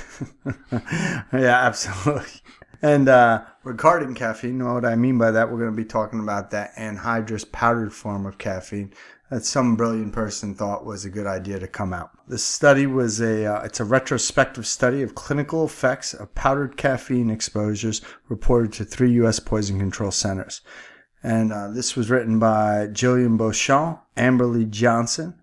[1.33, 2.40] yeah, absolutely.
[2.83, 6.50] And uh, regarding caffeine, what I mean by that, we're going to be talking about
[6.50, 8.92] that anhydrous powdered form of caffeine
[9.31, 12.11] that some brilliant person thought was a good idea to come out.
[12.29, 17.31] The study was a uh, it's a retrospective study of clinical effects of powdered caffeine
[17.31, 19.40] exposures reported to three U.S.
[19.40, 20.61] poison control centers.
[21.27, 25.35] And uh, this was written by Gillian Beauchamp, Amberly Johnson,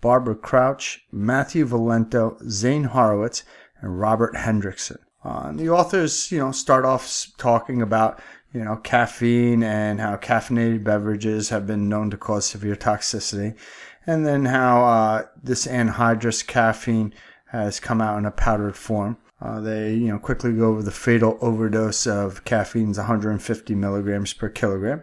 [0.00, 3.42] Barbara Crouch, Matthew Valento, Zane Horowitz,
[3.80, 4.98] and Robert Hendrickson.
[5.24, 8.22] Uh, and the authors, you know, start off talking about,
[8.54, 13.58] you know, caffeine and how caffeinated beverages have been known to cause severe toxicity,
[14.06, 17.12] and then how uh, this anhydrous caffeine
[17.50, 19.16] has come out in a powdered form.
[19.40, 24.48] Uh, they, you know, quickly go over the fatal overdose of caffeine's 150 milligrams per
[24.48, 25.02] kilogram,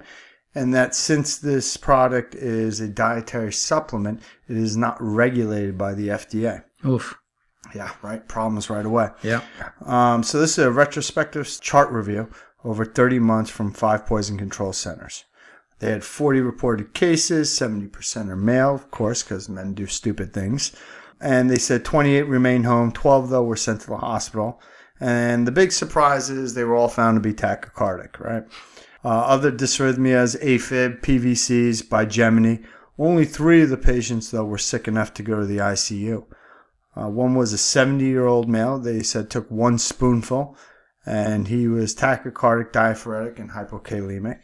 [0.55, 6.09] and that since this product is a dietary supplement, it is not regulated by the
[6.09, 6.63] FDA.
[6.85, 7.17] oof
[7.75, 8.27] Yeah, right.
[8.27, 9.09] Problems right away.
[9.21, 9.41] Yeah.
[9.85, 12.29] Um, so this is a retrospective chart review
[12.63, 15.25] over 30 months from five poison control centers.
[15.79, 20.75] They had 40 reported cases, 70% are male, of course, because men do stupid things.
[21.21, 24.61] And they said 28 remained home, 12 though were sent to the hospital.
[24.99, 28.43] And the big surprise is they were all found to be tachycardic, right?
[29.03, 32.65] Uh, other dysrhythmias, AFib, PVCs, bigeminy.
[32.97, 36.25] Only three of the patients, though, were sick enough to go to the ICU.
[36.95, 38.77] Uh, one was a 70 year old male.
[38.77, 40.57] They said took one spoonful,
[41.05, 44.39] and he was tachycardic, diaphoretic, and hypokalemic.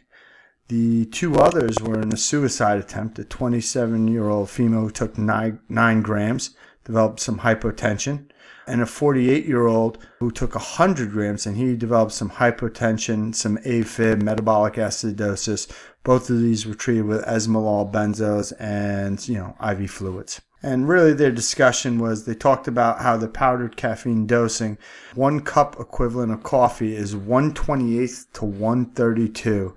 [0.68, 3.18] The two others were in a suicide attempt.
[3.18, 8.30] A 27 year old female who took nine, nine grams, developed some hypotension,
[8.66, 13.58] and a 48 year old who took 100 grams and he developed some hypotension, some
[13.58, 15.70] AFib, metabolic acidosis.
[16.02, 20.40] Both of these were treated with esmolol, benzos, and, you know, IV fluids.
[20.62, 24.78] And really, their discussion was they talked about how the powdered caffeine dosing,
[25.14, 29.76] one cup equivalent of coffee, is 128th to 132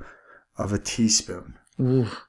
[0.58, 1.60] of a teaspoon.
[1.80, 2.26] Oof.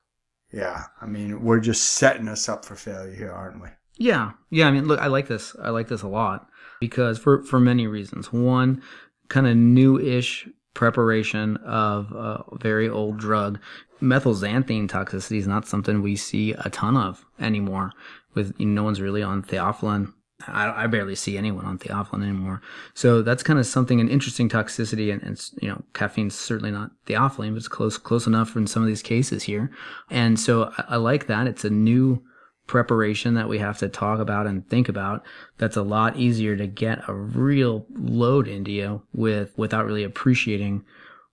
[0.52, 3.68] Yeah, I mean, we're just setting us up for failure here, aren't we?
[3.96, 4.66] Yeah, yeah.
[4.66, 5.54] I mean, look, I like this.
[5.62, 6.49] I like this a lot
[6.80, 8.32] because for for many reasons.
[8.32, 8.82] One,
[9.28, 13.60] kind of new-ish preparation of a very old drug.
[14.00, 17.92] Methylxanthine toxicity is not something we see a ton of anymore.
[18.34, 20.12] With you know, no one's really on theophylline.
[20.48, 22.62] I, I barely see anyone on theophylline anymore.
[22.94, 26.92] So that's kind of something an interesting toxicity, and, and you know, caffeine's certainly not
[27.06, 29.70] theophylline, but it's close close enough in some of these cases here.
[30.08, 31.46] And so I, I like that.
[31.46, 32.22] It's a new
[32.70, 35.24] preparation that we have to talk about and think about
[35.58, 40.84] that's a lot easier to get a real load into you with without really appreciating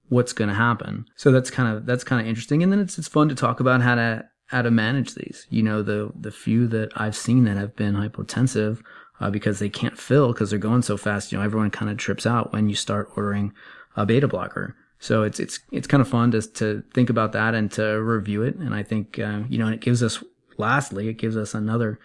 [0.10, 1.06] what's going to happen.
[1.15, 2.63] So that's kind of that's kind of interesting.
[2.63, 5.45] And then it's it's fun to talk about how to how to manage these.
[5.52, 8.82] You know the the few that i've seen that have been hypotensive
[9.19, 11.97] uh, because they can't fill because they're going so fast you know everyone kind of
[11.97, 13.54] trips out when you start ordering
[13.95, 14.76] a beta blocker.
[14.97, 18.41] So it's it's it's kind of fun to to think about that and to review
[18.41, 18.56] it.
[18.56, 20.23] And i think uh, you know and it gives us
[20.58, 22.00] lastly, it gives us another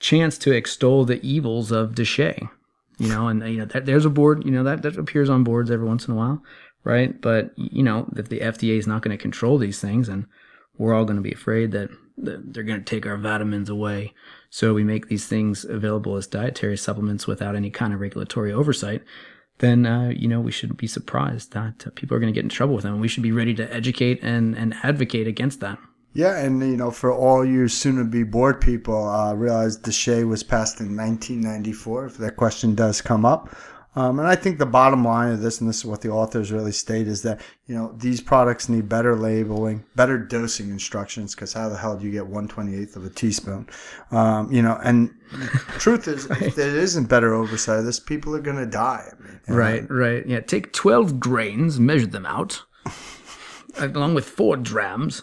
[0.00, 2.48] chance to extol the evils of DSHEA.
[2.98, 4.44] You know, and you know that, there's a board.
[4.44, 6.42] You know that that appears on boards every once in a while,
[6.84, 7.18] right?
[7.18, 10.26] But you know if the FDA is not going to control these things, and
[10.76, 14.12] we're all going to be afraid that, they're going to take our vitamins away,
[14.50, 19.02] so we make these things available as dietary supplements without any kind of regulatory oversight.
[19.60, 22.44] Then uh, you know we shouldn't be surprised that uh, people are going to get
[22.44, 23.00] in trouble with them.
[23.00, 25.78] We should be ready to educate and and advocate against that.
[26.12, 30.80] Yeah, and you know, for all you soon-to-be bored people, uh, realize DSHEA was passed
[30.80, 32.06] in 1994.
[32.06, 33.54] If that question does come up,
[33.96, 36.50] um, and I think the bottom line of this, and this is what the authors
[36.50, 41.34] really state, is that you know these products need better labeling, better dosing instructions.
[41.34, 43.68] Because how the hell do you get 128th of a teaspoon?
[44.10, 45.10] Um, you know, and
[45.78, 46.42] truth is, right.
[46.42, 49.12] if there isn't better oversight of this, people are going to die.
[49.12, 49.96] I mean, right, know?
[49.96, 50.26] right.
[50.26, 52.64] Yeah, take 12 grains, measure them out,
[53.78, 55.22] along with four drams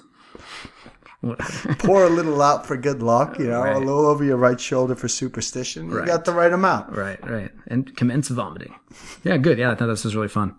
[1.79, 3.75] Pour a little out for good luck, you know, right.
[3.75, 5.89] a little over your right shoulder for superstition.
[5.89, 6.07] You right.
[6.07, 6.95] got the right amount.
[6.95, 7.51] Right, right.
[7.67, 8.75] And commence vomiting.
[9.23, 9.57] Yeah, good.
[9.57, 10.55] Yeah, I thought this was really fun.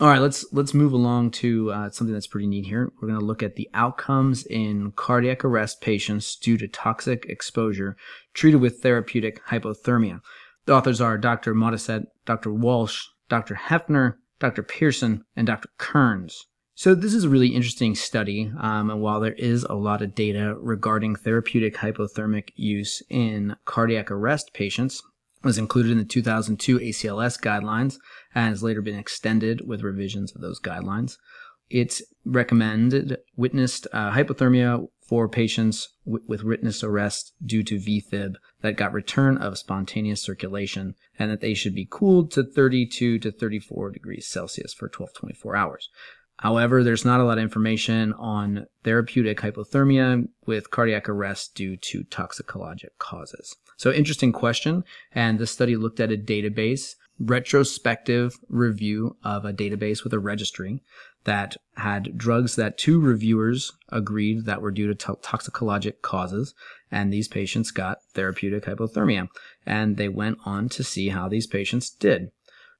[0.00, 2.92] All right, let's let's move along to uh, something that's pretty neat here.
[3.00, 7.96] We're going to look at the outcomes in cardiac arrest patients due to toxic exposure
[8.32, 10.20] treated with therapeutic hypothermia.
[10.66, 11.52] The authors are Dr.
[11.52, 12.52] Modisette, Dr.
[12.52, 13.56] Walsh, Dr.
[13.56, 14.62] Heffner, Dr.
[14.62, 15.68] Pearson, and Dr.
[15.78, 16.46] Kerns.
[16.78, 20.14] So this is a really interesting study, um, and while there is a lot of
[20.14, 25.02] data regarding therapeutic hypothermic use in cardiac arrest patients,
[25.42, 27.96] was included in the 2002 ACLS guidelines
[28.32, 31.16] and has later been extended with revisions of those guidelines.
[31.68, 38.76] It's recommended witnessed uh, hypothermia for patients w- with witnessed arrest due to VFib that
[38.76, 43.90] got return of spontaneous circulation and that they should be cooled to 32 to 34
[43.90, 45.88] degrees Celsius for 12 24 hours.
[46.38, 52.04] However, there's not a lot of information on therapeutic hypothermia with cardiac arrest due to
[52.04, 53.56] toxicologic causes.
[53.76, 54.84] So interesting question.
[55.12, 60.82] And this study looked at a database, retrospective review of a database with a registry
[61.24, 66.54] that had drugs that two reviewers agreed that were due to to- toxicologic causes.
[66.90, 69.28] And these patients got therapeutic hypothermia.
[69.66, 72.30] And they went on to see how these patients did,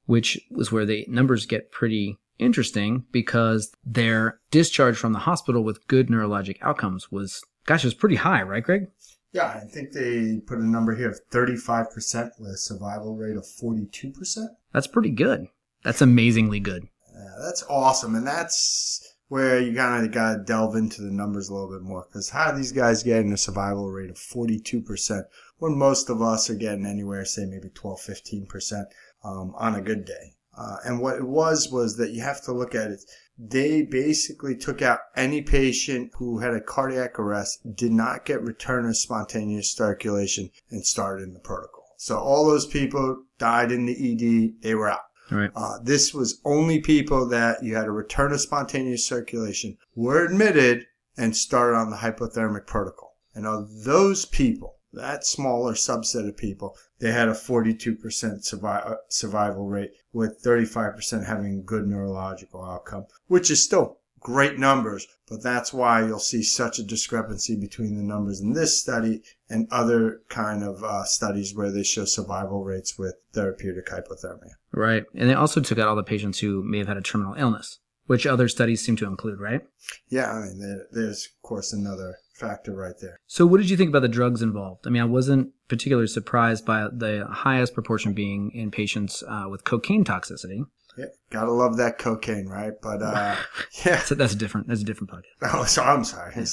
[0.05, 5.87] which was where the numbers get pretty interesting because their discharge from the hospital with
[5.87, 8.87] good neurologic outcomes was, gosh, it was pretty high, right, Greg?
[9.31, 13.43] Yeah, I think they put a number here of 35% with a survival rate of
[13.43, 14.47] 42%.
[14.73, 15.47] That's pretty good.
[15.83, 16.87] That's amazingly good.
[17.13, 18.15] Yeah, that's awesome.
[18.15, 21.83] And that's where you kind of got to delve into the numbers a little bit
[21.83, 25.23] more because how are these guys getting a survival rate of 42%
[25.59, 28.85] when most of us are getting anywhere, say maybe 12, 15%
[29.23, 30.33] um, on a good day.
[30.59, 32.99] Uh, and what it was was that you have to look at it.
[33.37, 38.85] They basically took out any patient who had a cardiac arrest, did not get return
[38.85, 41.85] of spontaneous circulation, and started in the protocol.
[41.95, 45.05] So all those people died in the ED, they were out.
[45.31, 45.51] Right.
[45.55, 50.87] Uh, this was only people that you had a return of spontaneous circulation, were admitted,
[51.15, 53.15] and started on the hypothermic protocol.
[53.33, 59.67] And of those people, that smaller subset of people, they had a 42% uh, survival
[59.67, 66.05] rate with 35% having good neurological outcome, which is still great numbers, but that's why
[66.05, 70.83] you'll see such a discrepancy between the numbers in this study and other kind of
[70.83, 74.51] uh, studies where they show survival rates with therapeutic hypothermia.
[74.71, 75.05] Right.
[75.15, 77.79] And they also took out all the patients who may have had a terminal illness,
[78.07, 79.61] which other studies seem to include, right?
[80.09, 83.19] Yeah, I mean, there, there's, of course, another factor right there.
[83.27, 84.87] So, what did you think about the drugs involved?
[84.87, 89.63] I mean, I wasn't particularly surprised by the highest proportion being in patients uh, with
[89.63, 90.65] cocaine toxicity.
[90.97, 92.73] Yeah, gotta love that cocaine, right?
[92.81, 93.35] But uh,
[93.85, 94.67] yeah, So that's a different.
[94.67, 95.23] That's a different podcast.
[95.53, 96.33] Oh, so I'm sorry.
[96.35, 96.45] and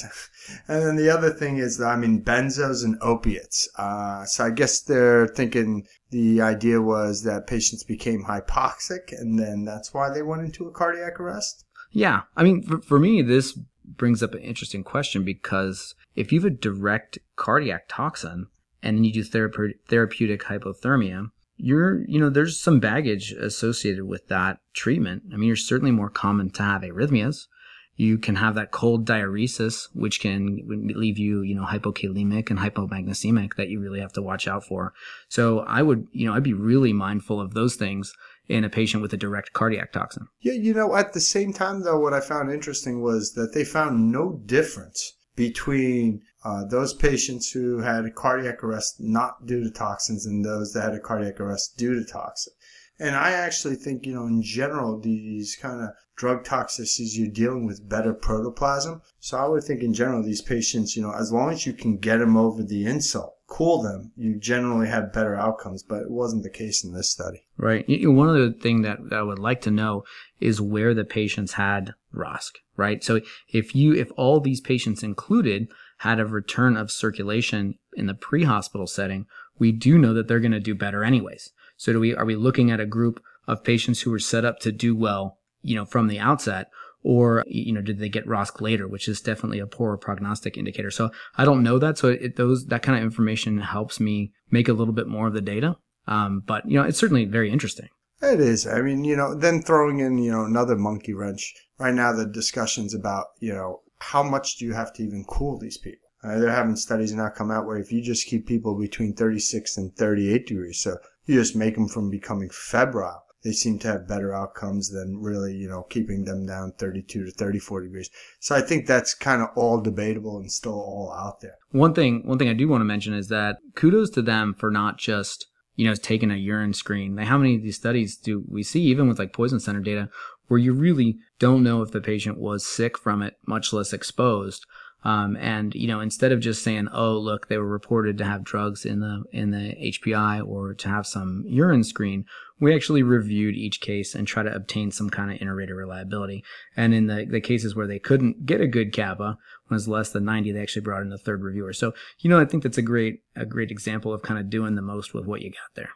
[0.67, 3.67] then the other thing is, I mean, benzos and opiates.
[3.77, 9.65] Uh, so I guess they're thinking the idea was that patients became hypoxic, and then
[9.65, 11.65] that's why they went into a cardiac arrest.
[11.91, 13.57] Yeah, I mean, for, for me, this
[13.87, 18.47] brings up an interesting question because if you have a direct cardiac toxin
[18.83, 24.27] and then you do therape- therapeutic hypothermia, you're, you know, there's some baggage associated with
[24.27, 25.23] that treatment.
[25.33, 27.47] I mean, you're certainly more common to have arrhythmias.
[27.95, 33.55] You can have that cold diuresis, which can leave you, you know, hypokalemic and hypomagnesemic
[33.55, 34.93] that you really have to watch out for.
[35.29, 38.13] So I would, you know, I'd be really mindful of those things
[38.47, 40.27] in a patient with a direct cardiac toxin.
[40.41, 43.65] Yeah, you know, at the same time, though, what I found interesting was that they
[43.65, 49.69] found no difference between uh, those patients who had a cardiac arrest not due to
[49.69, 52.53] toxins and those that had a cardiac arrest due to toxin.
[52.99, 57.67] And I actually think, you know, in general, these kind of drug toxicities, you're dealing
[57.67, 59.03] with better protoplasm.
[59.19, 61.97] So I would think in general, these patients, you know, as long as you can
[61.97, 65.81] get them over the insult, cool them, you generally have better outcomes.
[65.83, 67.45] But it wasn't the case in this study.
[67.57, 67.85] Right.
[67.87, 70.03] One other thing that, that I would like to know
[70.39, 73.03] is where the patients had ROSC, right?
[73.03, 75.69] So if you, if all these patients included
[75.99, 79.25] had a return of circulation in the pre-hospital setting,
[79.57, 81.51] we do know that they're going to do better anyways.
[81.77, 84.59] So do we, are we looking at a group of patients who were set up
[84.59, 86.69] to do well, you know, from the outset?
[87.09, 90.91] Or, you know, did they get ROSC later, which is definitely a poor prognostic indicator.
[90.91, 91.97] So I don't know that.
[91.97, 95.33] So it, those, that kind of information helps me make a little bit more of
[95.33, 95.77] the data.
[96.05, 97.87] Um, but, you know, it's certainly very interesting.
[98.21, 98.67] It is.
[98.67, 101.53] I mean, you know, then throwing in, you know, another monkey wrench.
[101.79, 105.57] Right now, the discussions about, you know, how much do you have to even cool
[105.57, 106.09] these people?
[106.25, 109.77] Uh, they're having studies now come out where if you just keep people between 36
[109.77, 114.09] and 38 degrees, so you just make them from becoming febrile, they seem to have
[114.09, 118.09] better outcomes than really, you know, keeping them down 32 to 34 degrees.
[118.41, 121.55] So I think that's kind of all debatable and still all out there.
[121.71, 124.69] One thing, one thing I do want to mention is that kudos to them for
[124.69, 127.15] not just you know, taking a urine screen.
[127.15, 130.09] Like how many of these studies do we see, even with like poison center data,
[130.47, 134.65] where you really don't know if the patient was sick from it, much less exposed.
[135.07, 138.43] Um, and you know, instead of just saying, "Oh, look, they were reported to have
[138.43, 142.25] drugs in the in the HPI or to have some urine screen,"
[142.59, 146.43] we actually reviewed each case and try to obtain some kind of inter-rater reliability.
[146.75, 149.37] And in the the cases where they couldn't get a good kappa,
[149.69, 151.71] was less than 90, they actually brought in a third reviewer.
[151.71, 154.75] So you know, I think that's a great a great example of kind of doing
[154.75, 155.91] the most with what you got there.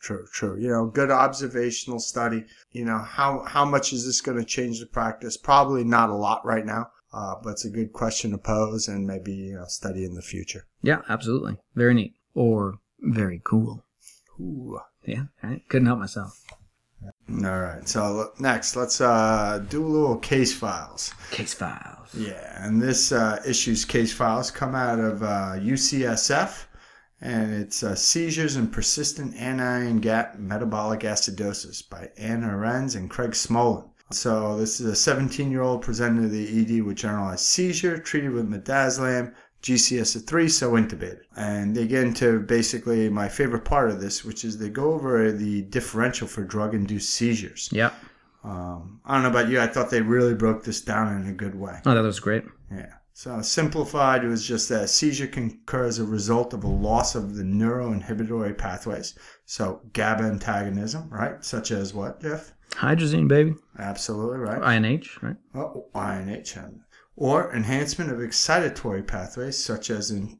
[0.00, 0.58] True, true.
[0.58, 2.44] You know, good observational study.
[2.72, 5.36] You know, how how much is this going to change the practice?
[5.36, 6.88] Probably not a lot right now.
[7.16, 10.66] Uh, but it's a good question to pose and maybe know, study in the future.
[10.82, 11.56] Yeah, absolutely.
[11.74, 12.14] Very neat.
[12.34, 13.82] Or very cool.
[14.38, 14.78] Ooh.
[15.06, 16.44] Yeah, I couldn't help myself.
[17.30, 17.88] All right.
[17.88, 21.14] So next, let's uh, do a little case files.
[21.30, 22.14] Case files.
[22.14, 26.64] Yeah, and this uh, issue's case files come out of uh, UCSF,
[27.22, 33.30] and it's uh, seizures and persistent anion gap metabolic acidosis by Anna Arens and Craig
[33.30, 33.88] Smollin.
[34.12, 38.32] So this is a 17 year old presented to the ED with generalized seizure, treated
[38.32, 41.20] with midazolam, GCS of 3, so intubated.
[41.36, 45.32] And they get into basically my favorite part of this, which is they go over
[45.32, 47.68] the differential for drug induced seizures.
[47.72, 47.90] Yeah.
[48.44, 51.32] Um, I don't know about you, I thought they really broke this down in a
[51.32, 51.80] good way.
[51.84, 52.44] Oh, that was great.
[52.70, 52.92] Yeah.
[53.12, 57.14] So simplified, it was just that seizure can occur as a result of a loss
[57.14, 59.18] of the neuroinhibitory pathways.
[59.46, 61.42] So GABA antagonism, right?
[61.42, 62.52] Such as what, Jeff?
[62.76, 63.54] Hydrazine, baby.
[63.78, 64.60] Absolutely right.
[64.60, 65.36] INH, right?
[65.54, 66.80] Oh, INH.
[67.16, 70.38] Or enhancement of excitatory pathways such as in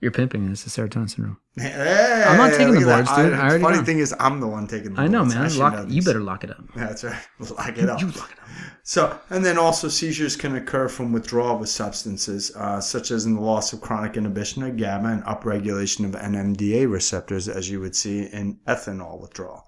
[0.00, 0.66] You're pimping this.
[0.66, 1.38] It's serotonin syndrome.
[1.56, 3.22] Hey, I'm not taking the boards, that.
[3.22, 3.32] dude.
[3.34, 3.84] I- I funny know.
[3.84, 5.34] thing is, I'm the one taking the I know, boards.
[5.34, 5.48] man.
[5.50, 6.64] should Lock, know you better lock it up.
[6.74, 7.22] That's right.
[7.38, 8.00] Lock it up.
[8.00, 8.48] You lock it up.
[8.82, 13.34] So, and then also seizures can occur from withdrawal of substances, uh, such as in
[13.34, 17.94] the loss of chronic inhibition of GABA and upregulation of NMDA receptors, as you would
[17.96, 19.64] see in ethanol withdrawal.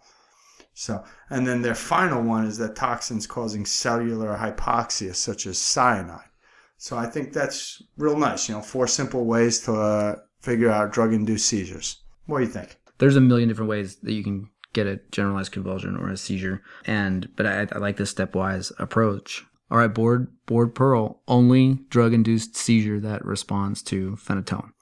[0.79, 6.29] So, and then their final one is that toxins causing cellular hypoxia, such as cyanide.
[6.77, 8.47] So, I think that's real nice.
[8.47, 12.03] You know, four simple ways to uh, figure out drug-induced seizures.
[12.27, 12.77] What do you think?
[12.99, 16.63] There's a million different ways that you can get a generalized convulsion or a seizure,
[16.85, 19.47] and but I, I like this stepwise approach.
[19.71, 24.73] All right, board board pearl only drug induced seizure that responds to phenytoin.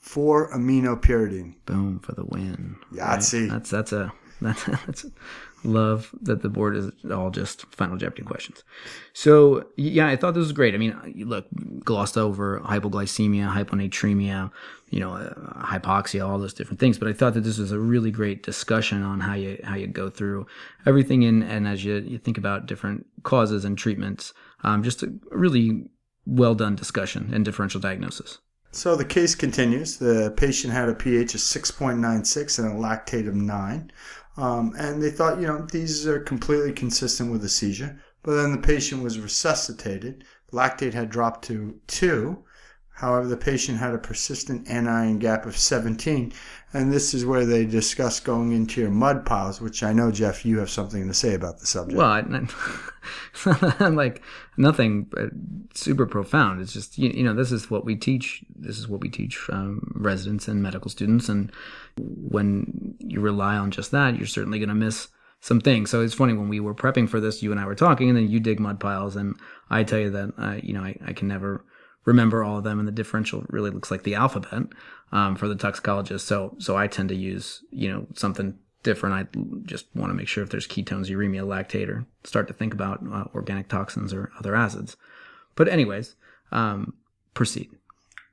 [0.00, 1.54] Four aminopyridine.
[1.64, 2.76] Boom for the win.
[2.92, 3.48] Yahtzee.
[3.48, 5.06] That's that's a that's,
[5.64, 8.62] love that the board is all just final Jeopardy questions.
[9.12, 10.74] So yeah, I thought this was great.
[10.74, 11.46] I mean, look,
[11.84, 14.50] glossed over hypoglycemia, hyponatremia,
[14.90, 16.98] you know, uh, hypoxia, all those different things.
[16.98, 19.86] But I thought that this was a really great discussion on how you how you
[19.86, 20.46] go through
[20.86, 24.32] everything, and and as you, you think about different causes and treatments,
[24.62, 25.90] um, just a really
[26.26, 28.38] well done discussion and differential diagnosis.
[28.70, 29.96] So the case continues.
[29.96, 33.92] The patient had a pH of 6.96 and a lactate of 9.
[34.38, 37.98] Um, and they thought, you know, these are completely consistent with a seizure.
[38.22, 40.22] But then the patient was resuscitated.
[40.52, 42.44] Lactate had dropped to 2.
[42.94, 46.32] However, the patient had a persistent anion gap of 17.
[46.74, 50.58] And this is where they discuss going into your MUDPILES, which I know, Jeff, you
[50.58, 51.96] have something to say about the subject.
[51.96, 52.20] Well, I,
[53.80, 54.22] I, like
[54.58, 55.28] nothing uh,
[55.74, 56.60] super profound.
[56.60, 58.44] It's just you, you know this is what we teach.
[58.54, 61.30] This is what we teach um, residents and medical students.
[61.30, 61.50] And
[61.96, 65.08] when you rely on just that, you're certainly going to miss
[65.40, 65.90] some things.
[65.90, 68.18] So it's funny when we were prepping for this, you and I were talking, and
[68.18, 69.36] then you dig MUDPILES, and
[69.70, 71.64] I tell you that uh, you know I, I can never
[72.08, 74.62] remember all of them, and the differential really looks like the alphabet
[75.12, 76.26] um, for the toxicologist.
[76.26, 79.14] So so I tend to use you know something different.
[79.14, 82.72] I just want to make sure if there's ketones, uremia, lactate, or start to think
[82.72, 84.96] about uh, organic toxins or other acids.
[85.54, 86.16] But anyways,
[86.50, 86.94] um,
[87.34, 87.70] proceed.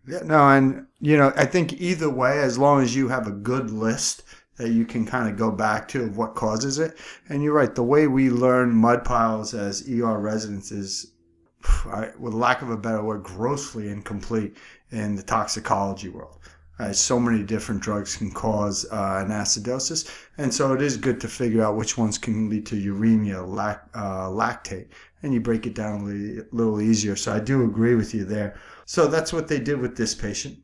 [0.07, 3.31] Yeah, no, and you know, I think either way, as long as you have a
[3.31, 4.23] good list
[4.57, 6.97] that you can kind of go back to of what causes it.
[7.27, 11.11] And you're right, the way we learn MUDPILES as ER residents is,
[12.19, 14.55] with lack of a better word, grossly incomplete
[14.91, 16.39] in the toxicology world.
[16.77, 21.21] Uh, so many different drugs can cause uh, an acidosis, and so it is good
[21.21, 24.87] to figure out which ones can lead to uremia, lac- uh, lactate,
[25.23, 27.15] and you break it down a li- little easier.
[27.15, 28.59] So I do agree with you there.
[28.85, 30.57] So that's what they did with this patient,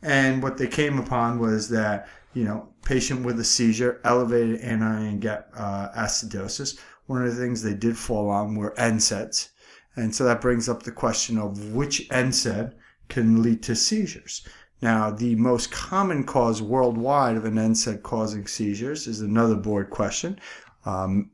[0.00, 5.18] and what they came upon was that you know patient with a seizure, elevated anion
[5.18, 6.78] gap uh, acidosis.
[7.06, 9.48] One of the things they did fall on were NSAIDs,
[9.98, 12.72] and so that brings up the question of which NSAID
[13.08, 14.46] can lead to seizures.
[14.80, 20.38] Now, the most common cause worldwide of an NSAID causing seizures is another board question.
[20.86, 21.32] Um,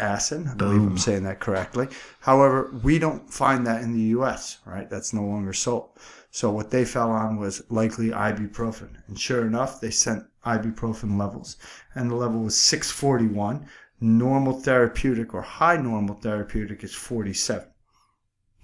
[0.00, 1.88] acid, I believe I'm saying that correctly.
[2.20, 4.88] However, we don't find that in the U.S., right?
[4.88, 5.90] That's no longer sold.
[6.30, 8.96] So what they fell on was likely ibuprofen.
[9.06, 11.56] And sure enough, they sent ibuprofen levels.
[11.94, 13.66] And the level was 641.
[14.00, 17.66] Normal therapeutic or high normal therapeutic is 47.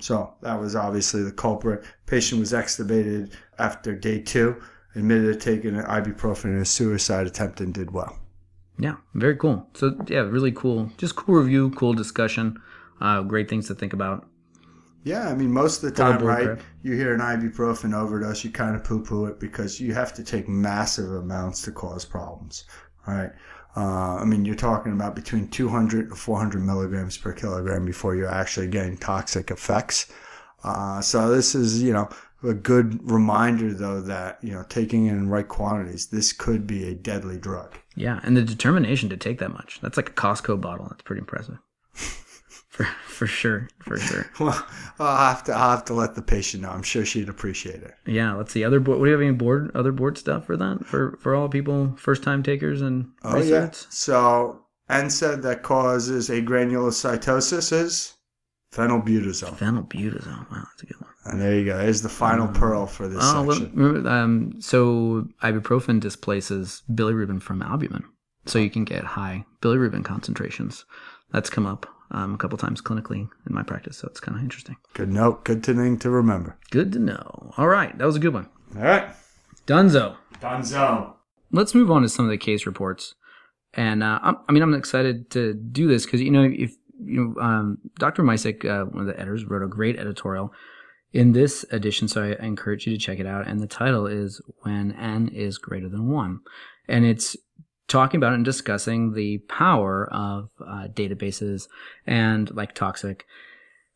[0.00, 1.84] So that was obviously the culprit.
[2.06, 4.60] Patient was extubated after day two,
[4.94, 8.18] admitted to taking an ibuprofen in a suicide attempt and did well.
[8.78, 9.68] Yeah, very cool.
[9.74, 10.90] So yeah, really cool.
[10.98, 12.60] Just cool review, cool discussion.
[13.00, 14.26] Uh, great things to think about.
[15.04, 16.62] Yeah, I mean, most of the time, right, prep.
[16.82, 20.24] you hear an ibuprofen overdose, you kind of poo poo it because you have to
[20.24, 22.64] take massive amounts to cause problems,
[23.06, 23.30] right?
[23.76, 28.30] Uh, I mean, you're talking about between 200 to 400 milligrams per kilogram before you're
[28.30, 30.12] actually getting toxic effects.
[30.62, 32.08] Uh, so this is, you know,
[32.42, 36.88] a good reminder though that, you know, taking it in right quantities, this could be
[36.88, 37.76] a deadly drug.
[37.96, 39.80] Yeah, and the determination to take that much.
[39.80, 40.86] That's like a Costco bottle.
[40.88, 41.58] That's pretty impressive.
[42.68, 42.86] for
[43.26, 44.26] for sure, for sure.
[44.38, 44.66] Well,
[44.98, 46.70] I'll have to, I'll have to let the patient know.
[46.70, 47.94] I'm sure she'd appreciate it.
[48.06, 48.62] Yeah, let's see.
[48.64, 48.98] Other board.
[48.98, 51.94] What do you have any board other board stuff for that for for all people
[51.96, 53.70] first time takers and Oh yeah.
[53.72, 54.60] So
[54.90, 58.14] NSAID that causes agranulocytosis is
[58.72, 59.56] phenylbutazone.
[59.56, 60.50] Phenylbutazone.
[60.50, 61.10] Wow, that's a good one.
[61.26, 61.78] And there you go.
[61.78, 63.72] There's the final pearl for this Oh, well, section.
[63.74, 68.04] remember, um, so ibuprofen displaces bilirubin from albumin,
[68.46, 70.84] so you can get high bilirubin concentrations.
[71.32, 74.42] That's come up um, a couple times clinically in my practice, so it's kind of
[74.42, 74.76] interesting.
[74.92, 75.44] Good note.
[75.44, 76.56] Good thing to remember.
[76.70, 77.52] Good to know.
[77.56, 78.48] All right, that was a good one.
[78.76, 79.08] All right.
[79.66, 80.16] Dunzo.
[80.40, 81.14] Dunzo.
[81.52, 83.14] let's move on to some of the case reports.
[83.72, 87.34] And uh, I'm, I mean, I'm excited to do this because you know, if you
[87.36, 88.22] know, um, Dr.
[88.22, 90.52] Mycyk, uh, one of the editors, wrote a great editorial
[91.12, 92.08] in this edition.
[92.08, 93.46] So I encourage you to check it out.
[93.46, 96.40] And the title is When N is Greater Than 1.
[96.88, 97.36] And it's
[97.88, 101.68] talking about and discussing the power of uh, databases
[102.06, 103.22] and like ToxIC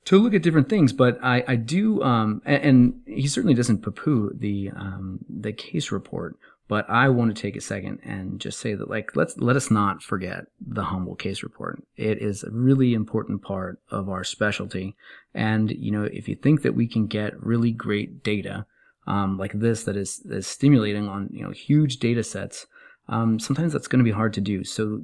[0.06, 0.92] to look at different things.
[0.92, 5.90] But I, I do, um, and, and, he certainly doesn't poo-poo the um, the case
[5.90, 6.36] report.
[6.68, 9.70] But I want to take a second and just say that, like, let's let us
[9.70, 11.82] not forget the humble case report.
[11.96, 14.94] It is a really important part of our specialty.
[15.32, 18.66] And you know, if you think that we can get really great data
[19.08, 22.66] um, like this that is, is stimulating on you know huge data sets,
[23.08, 24.64] um, sometimes that's going to be hard to do.
[24.64, 25.00] So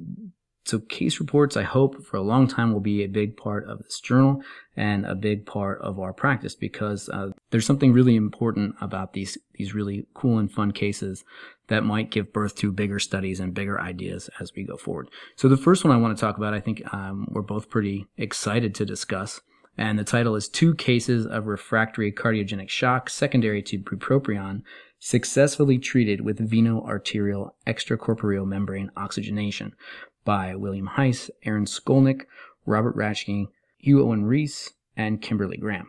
[0.65, 3.83] so case reports, I hope for a long time will be a big part of
[3.83, 4.41] this journal
[4.75, 9.37] and a big part of our practice because uh, there's something really important about these
[9.53, 11.23] these really cool and fun cases
[11.67, 15.09] that might give birth to bigger studies and bigger ideas as we go forward.
[15.35, 18.07] So the first one I want to talk about, I think um, we're both pretty
[18.17, 19.41] excited to discuss.
[19.77, 24.61] And the title is Two Cases of Refractory Cardiogenic Shock Secondary to Bupropion
[25.05, 29.75] Successfully Treated with Veno-Arterial Extracorporeal Membrane Oxygenation
[30.23, 32.23] by William Heise, Aaron Skolnik,
[32.65, 35.85] Robert Raschke, Hugh Owen-Reece, and Kimberlie Graeme.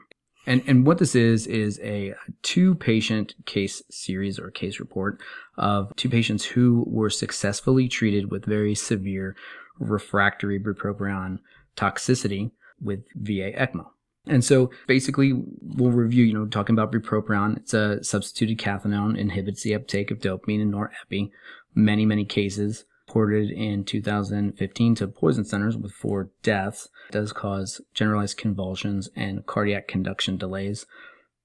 [0.47, 2.13] And, and what this is, is a
[2.43, 5.19] two patient case series or case report
[5.57, 9.35] of two patients who were successfully treated with very severe
[9.79, 11.39] refractory bupropion
[11.75, 12.51] toxicity
[12.83, 13.87] with VA ECMO.
[14.27, 17.57] And so basically we'll review, you know, talking about bupropion.
[17.59, 21.31] It's a substituted cathinone, inhibits the uptake of dopamine and norepi.
[21.75, 26.89] Many, many cases reported in 2015 to poison centers with four deaths.
[27.09, 30.87] It does cause generalized convulsions and cardiac conduction delays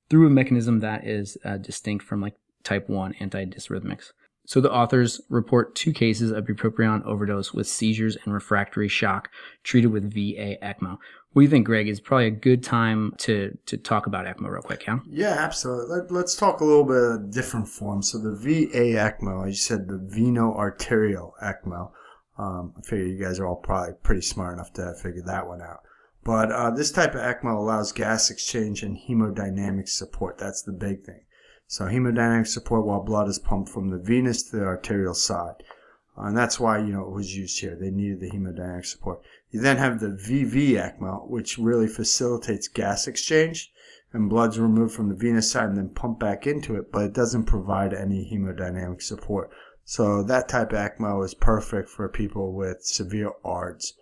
[0.10, 4.12] through a mechanism that is uh, distinct from like type 1 antidysrhythmics.
[4.46, 9.30] So the authors report two cases of bupropion overdose with seizures and refractory shock
[9.64, 10.98] treated with VA ECMO.
[11.34, 11.88] What do you think, Greg?
[11.88, 15.00] Is probably a good time to to talk about ECMO real quick, yeah?
[15.10, 16.02] Yeah, absolutely.
[16.10, 18.12] Let, us talk a little bit of different forms.
[18.12, 21.92] So the VA ECMO, as you said, the veno-arterial ECMO.
[22.38, 25.62] Um, I figure you guys are all probably pretty smart enough to figure that one
[25.62, 25.82] out.
[26.24, 30.38] But uh, this type of ECMO allows gas exchange and hemodynamic support.
[30.38, 31.22] That's the big thing.
[31.72, 35.64] So hemodynamic support while blood is pumped from the venous to the arterial side.
[36.18, 37.78] Uh, and that's why, you know, it was used here.
[37.78, 39.22] They needed the hemodynamic support.
[39.52, 43.72] You then have the VV ECMO, which really facilitates gas exchange
[44.12, 47.14] and blood's removed from the venous side and then pumped back into it, but it
[47.14, 49.50] doesn't provide any hemodynamic support.
[49.86, 53.94] So that type of ECMO is perfect for people with severe ARDS.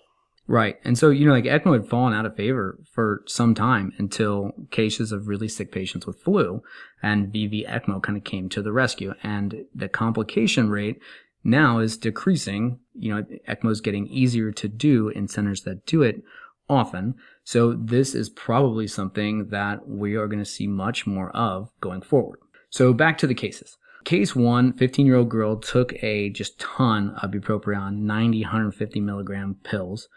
[0.49, 0.79] Right.
[0.83, 4.51] And so, you know, like ECMO had fallen out of favor for some time until
[4.71, 6.63] cases of really sick patients with flu
[7.03, 9.13] and VV ECMO kind of came to the rescue.
[9.21, 10.99] And the complication rate
[11.43, 12.79] now is decreasing.
[12.95, 16.23] You know, ECMO is getting easier to do in centers that do it
[16.67, 17.13] often.
[17.43, 22.01] So this is probably something that we are going to see much more of going
[22.01, 22.39] forward.
[22.71, 23.77] So back to the cases.
[24.05, 29.57] Case one, 15 year old girl took a just ton of bupropion, 90, 150 milligram
[29.63, 30.07] pills,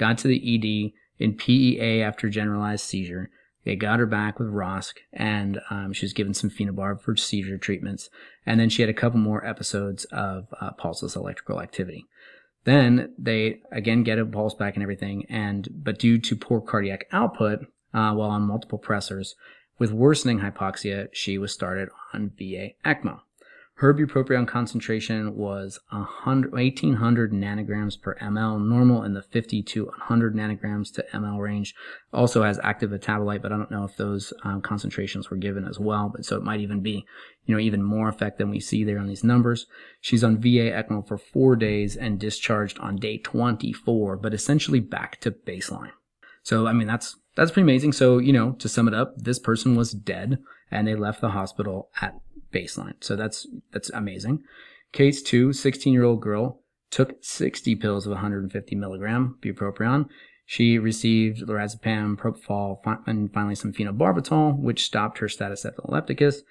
[0.00, 0.92] got to the ED
[1.22, 3.30] in PEA after generalized seizure.
[3.64, 7.58] They got her back with ROSC, and um, she was given some phenobarb for seizure
[7.58, 8.08] treatments.
[8.46, 12.06] And then she had a couple more episodes of uh, pulseless electrical activity.
[12.64, 17.06] Then they again get a pulse back and everything, and but due to poor cardiac
[17.12, 17.60] output
[17.92, 19.34] uh, while on multiple pressors,
[19.78, 23.20] with worsening hypoxia, she was started on VA ECMO.
[23.80, 30.92] Her bupropion concentration was 1800 nanograms per ml, normal in the 50 to 100 nanograms
[30.92, 31.74] to ml range.
[32.12, 35.78] Also has active metabolite, but I don't know if those um, concentrations were given as
[35.78, 36.12] well.
[36.14, 37.06] But so it might even be,
[37.46, 39.66] you know, even more effect than we see there on these numbers.
[40.02, 45.22] She's on VA ECMO for four days and discharged on day 24, but essentially back
[45.22, 45.92] to baseline.
[46.42, 47.92] So, I mean, that's, that's pretty amazing.
[47.92, 50.38] So, you know, to sum it up, this person was dead
[50.70, 52.20] and they left the hospital at
[52.52, 52.94] baseline.
[53.00, 54.42] So that's that's amazing.
[54.92, 60.08] Case two, 16 year old girl took 60 pills of 150 milligram bupropion.
[60.44, 66.42] She received lorazepam, propofol, and finally some phenobarbital, which stopped her status epilepticus.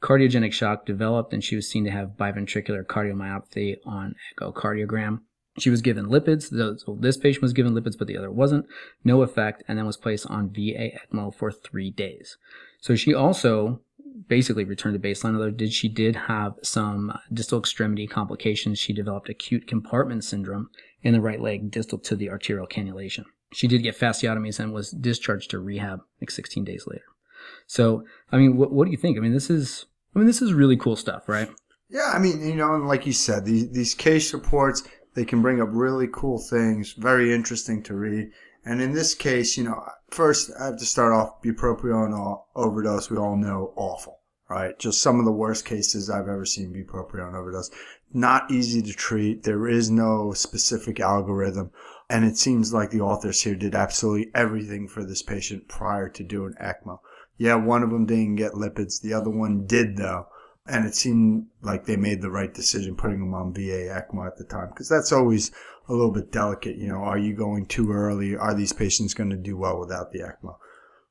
[0.00, 5.22] Cardiogenic shock developed, and she was seen to have biventricular cardiomyopathy on echocardiogram.
[5.58, 6.44] She was given lipids.
[6.80, 8.66] So this patient was given lipids, but the other wasn't.
[9.02, 12.38] No effect, and then was placed on VA ECMO for three days.
[12.80, 13.80] So she also
[14.30, 18.78] basically returned to baseline, although did she did have some distal extremity complications.
[18.78, 20.70] She developed acute compartment syndrome
[21.02, 23.24] in the right leg distal to the arterial cannulation.
[23.52, 27.04] She did get fasciotomies and was discharged to rehab like 16 days later.
[27.66, 29.18] So, I mean, what, what do you think?
[29.18, 31.50] I mean, this is, I mean, this is really cool stuff, right?
[31.88, 34.84] Yeah, I mean, you know, like you said, these, these case reports,
[35.16, 38.30] they can bring up really cool things, very interesting to read.
[38.64, 43.10] And in this case, you know, first I have to start off bupropion overdose.
[43.10, 44.19] We all know awful,
[44.50, 44.76] right?
[44.80, 47.70] Just some of the worst cases I've ever seen bupropion overdose.
[48.12, 49.44] Not easy to treat.
[49.44, 51.70] There is no specific algorithm.
[52.10, 56.24] And it seems like the authors here did absolutely everything for this patient prior to
[56.24, 56.98] doing ECMO.
[57.38, 59.00] Yeah, one of them didn't get lipids.
[59.00, 60.26] The other one did though.
[60.66, 64.36] And it seemed like they made the right decision putting them on VA ECMO at
[64.36, 65.52] the time because that's always
[65.88, 66.76] a little bit delicate.
[66.76, 68.36] You know, are you going too early?
[68.36, 70.56] Are these patients going to do well without the ECMO?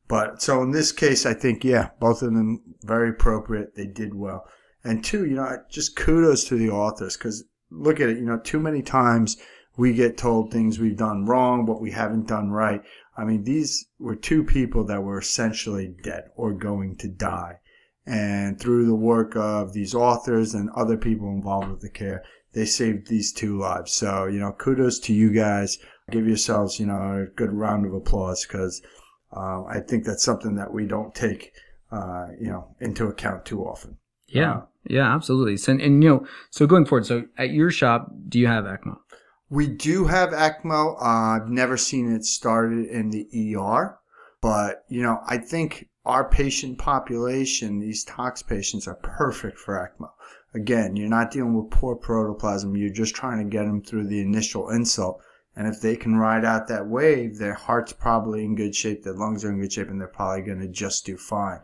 [0.10, 3.76] But so in this case, I think, yeah, both of them very appropriate.
[3.76, 4.46] They did well.
[4.84, 8.40] And two, you know, just kudos to the authors because look at it, you know,
[8.40, 9.38] too many times
[9.78, 12.82] we get told things we've done wrong, what we haven't done right.
[13.16, 17.60] I mean, these were two people that were essentially dead or going to die.
[18.06, 22.66] And through the work of these authors and other people involved with the care, they
[22.66, 23.92] saved these two lives.
[23.92, 25.78] So, you know, kudos to you guys.
[26.10, 28.82] Give yourselves, you know, a good round of applause because
[29.36, 31.54] uh, I think that's something that we don't take,
[31.92, 33.98] uh, you know, into account too often.
[34.28, 35.58] Yeah, Uh, yeah, absolutely.
[35.58, 38.66] So, and, and you know, so going forward, so at your shop, do you have
[38.66, 38.98] ECMO?
[39.50, 40.96] We do have ECMO.
[40.96, 44.00] Uh, I've never seen it started in the ER,
[44.42, 50.10] but you know, I think our patient population, these tox patients, are perfect for ECMO.
[50.54, 52.76] Again, you're not dealing with poor protoplasm.
[52.76, 55.22] You're just trying to get them through the initial insult.
[55.56, 59.14] And if they can ride out that wave, their heart's probably in good shape, their
[59.14, 61.60] lungs are in good shape, and they're probably going to just do fine.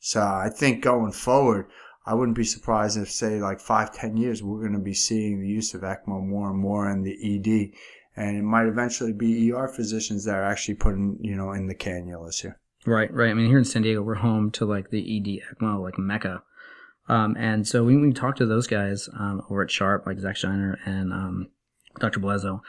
[0.00, 1.66] So I think going forward,
[2.06, 5.40] I wouldn't be surprised if, say, like five, ten years, we're going to be seeing
[5.40, 7.72] the use of ECMO more and more in the ED,
[8.16, 11.74] and it might eventually be ER physicians that are actually putting, you know, in the
[11.74, 12.58] cannulas here.
[12.86, 13.30] Right, right.
[13.30, 16.42] I mean, here in San Diego, we're home to like the ED ECMO, like Mecca.
[17.08, 20.36] Um, and so when we talk to those guys um, over at Sharp, like Zack
[20.36, 21.48] Shinar and um,
[21.98, 22.20] Dr.
[22.20, 22.62] Bellezzo,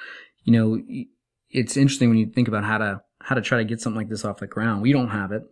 [0.43, 0.81] you know,
[1.49, 4.09] it's interesting when you think about how to how to try to get something like
[4.09, 4.81] this off the ground.
[4.81, 5.43] We don't have it,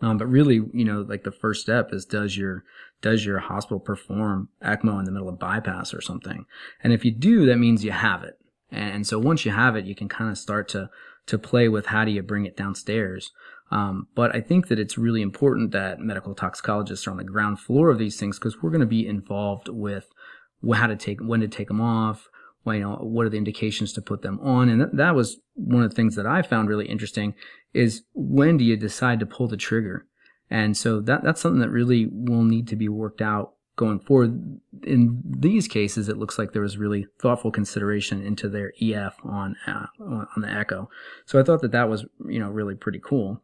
[0.00, 2.64] um, but really, you know, like the first step is does your
[3.00, 6.44] does your hospital perform ECMO in the middle of bypass or something?
[6.82, 8.38] And if you do, that means you have it.
[8.70, 10.90] And so once you have it, you can kind of start to
[11.26, 13.32] to play with how do you bring it downstairs.
[13.70, 17.60] Um, but I think that it's really important that medical toxicologists are on the ground
[17.60, 20.08] floor of these things because we're going to be involved with
[20.72, 22.28] how to take, when to take them off,
[22.68, 24.68] well, you know, what are the indications to put them on.
[24.68, 27.34] And that, that was one of the things that I found really interesting
[27.72, 30.06] is when do you decide to pull the trigger?
[30.50, 34.60] And so that, that's something that really will need to be worked out going forward.
[34.82, 39.56] In these cases, it looks like there was really thoughtful consideration into their EF on,
[39.66, 40.90] uh, on the echo.
[41.26, 43.42] So I thought that that was, you know, really pretty cool.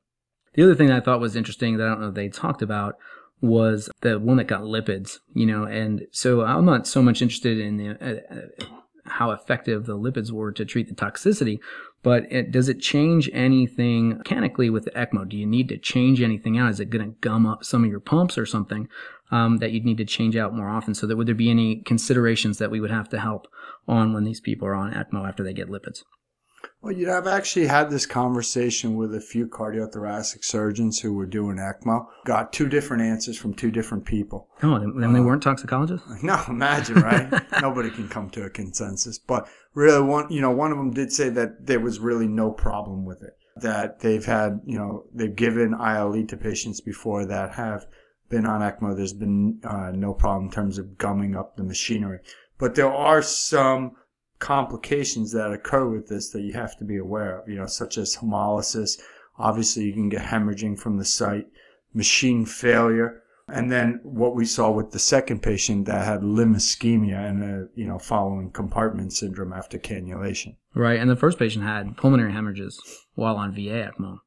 [0.55, 2.97] The other thing I thought was interesting that I don't know they talked about
[3.41, 7.59] was the one that got lipids, you know, and so I'm not so much interested
[7.59, 8.67] in the, uh, uh,
[9.07, 11.59] how effective the lipids were to treat the toxicity,
[12.03, 15.29] but it, does it change anything mechanically with the ECMO?
[15.29, 16.71] Do you need to change anything out?
[16.71, 18.89] Is it going to gum up some of your pumps or something
[19.31, 20.95] um, that you'd need to change out more often?
[20.95, 23.49] So that would there be any considerations that we would have to help
[23.87, 26.05] on when these people are on ECMO after they get lipids?
[26.85, 31.25] Well, you know, I've actually had this conversation with a few cardiothoracic surgeons who were
[31.25, 32.09] doing ECMO.
[32.27, 34.51] Got two different answers from two different people.
[34.63, 36.07] Oh, and they weren't toxicologists?
[36.23, 37.33] No, imagine, right?
[37.63, 39.19] Nobody can come to a consensus.
[39.19, 42.51] But really, one, you know, one of them did say that there was really no
[42.51, 43.39] problem with it.
[43.57, 47.87] That they've had, you know, they've given ILE to patients before that have
[48.29, 48.95] been on ECMO.
[48.95, 52.19] There's been uh, no problem in terms of gumming up the machinery.
[52.59, 53.93] But there are some
[54.45, 57.97] complications that occur with this that you have to be aware of, you know, such
[57.97, 59.01] as hemolysis.
[59.39, 61.47] Obviously, you can get hemorrhaging from the site,
[61.95, 67.27] machine failure, and then what we saw with the second patient that had limb ischemia
[67.27, 70.57] and a, you know, following compartment syndrome after cannulation.
[70.75, 71.01] Right.
[71.01, 72.79] And the first patient had pulmonary hemorrhages
[73.15, 74.19] while on VA ECMO.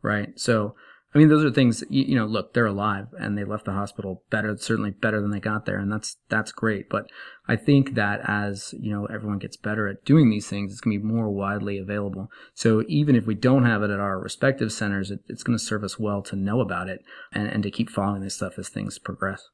[0.00, 0.30] Right.
[0.40, 0.74] So,
[1.12, 3.72] I mean, those are things, you, you, know, look, they're alive and they left the
[3.72, 5.78] hospital better, certainly better than they got there.
[5.78, 6.88] And that's, that's great.
[6.88, 7.10] But
[7.48, 10.96] I think that as, you know, everyone gets better at doing these things, it's going
[10.96, 12.30] to be more widely available.
[12.54, 15.64] So even if we don't have it at our respective centers, it, it's going to
[15.64, 17.00] serve us well to know about it
[17.32, 19.48] and, and to keep following this stuff as things progress.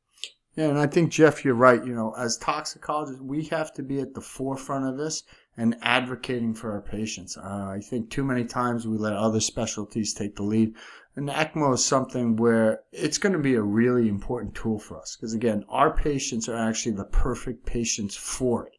[0.56, 1.84] Yeah, and I think Jeff, you're right.
[1.84, 5.22] You know, as toxicologists, we have to be at the forefront of this
[5.56, 7.36] and advocating for our patients.
[7.36, 10.74] Uh, I think too many times we let other specialties take the lead.
[11.16, 15.16] And ECMO is something where it's going to be a really important tool for us
[15.16, 18.74] because again, our patients are actually the perfect patients for it.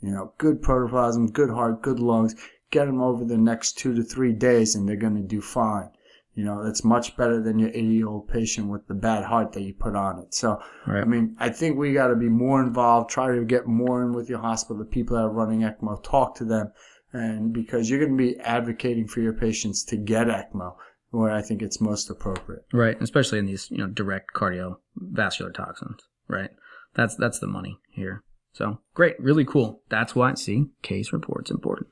[0.00, 2.34] You know, good protoplasm, good heart, good lungs.
[2.70, 5.90] Get them over the next two to three days, and they're going to do fine.
[6.34, 9.52] You know, that's much better than your 80 year old patient with the bad heart
[9.52, 10.34] that you put on it.
[10.34, 11.02] So, right.
[11.02, 14.12] I mean, I think we got to be more involved, try to get more in
[14.12, 16.72] with your hospital, the people that are running ECMO, talk to them
[17.12, 20.74] and because you're going to be advocating for your patients to get ECMO
[21.10, 22.64] where I think it's most appropriate.
[22.72, 26.00] Right, especially in these you know direct cardiovascular toxins.
[26.28, 26.50] Right,
[26.94, 28.22] that's that's the money here.
[28.52, 29.82] So great, really cool.
[29.88, 31.88] That's why see case reports important.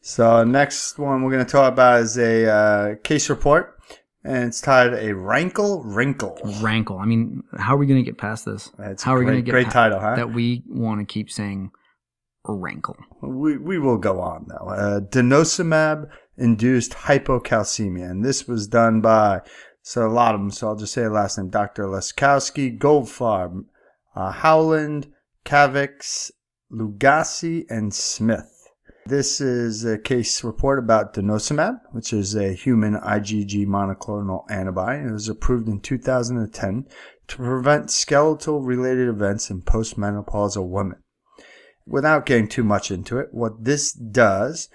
[0.00, 3.76] So next one we're going to talk about is a uh, case report,
[4.24, 7.00] and it's titled "A RANKL Wrinkle." RANKL.
[7.00, 8.70] I mean, how are we going to get past this?
[8.78, 10.14] That's how are we great, going to get great pa- title, huh?
[10.16, 11.72] That we want to keep saying
[12.46, 12.96] RANKL.
[13.22, 14.68] We we will go on though.
[14.68, 16.08] Uh, denosumab
[16.38, 19.42] induced hypocalcemia, and this was done by
[19.82, 20.50] so a lot of them.
[20.50, 21.84] So I'll just say the last name: Dr.
[21.84, 23.64] Laskowski, Goldfarb,
[24.14, 25.12] uh, Howland,
[25.44, 26.30] Kavix,
[26.70, 28.54] Lugassy, and Smith.
[29.06, 34.98] This is a case report about denosumab, which is a human IgG monoclonal antibody.
[35.08, 36.86] It was approved in 2010
[37.28, 40.98] to prevent skeletal related events in postmenopausal women.
[41.86, 44.68] Without getting too much into it, what this does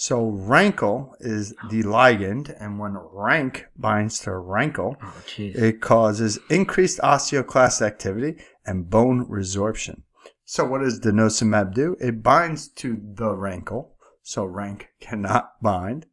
[0.00, 1.68] so RANKL is oh.
[1.68, 8.88] the ligand, and when RANK binds to RANKL, Oh, it causes increased osteoclast activity and
[8.88, 10.00] bone resorption.
[10.46, 11.98] So what does denosumab do?
[12.00, 13.88] It binds to the RANKL,
[14.22, 16.06] so RANK cannot bind,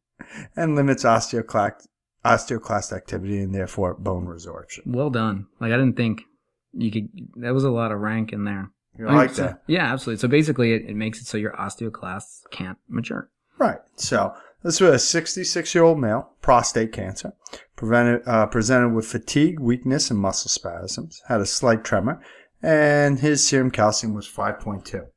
[0.54, 1.88] and limits osteoclast
[2.26, 4.86] osteoclast activity and therefore bone resorption.
[4.86, 5.48] Well done.
[5.62, 6.24] Like I didn't think
[6.74, 7.08] you could.
[7.38, 8.70] That was a lot of rank in there.
[9.00, 9.64] You like so- that?
[9.66, 10.20] Yeah, absolutely.
[10.20, 13.30] So basically, it, it makes it so your osteoclasts can't mature.
[13.58, 13.80] Right.
[13.96, 14.34] So
[14.64, 17.34] this was a 66 year old male, prostate cancer,
[17.76, 22.22] prevented, uh, presented with fatigue, weakness, and muscle spasms, had a slight tremor,
[22.62, 25.08] and his serum calcium was 5.2.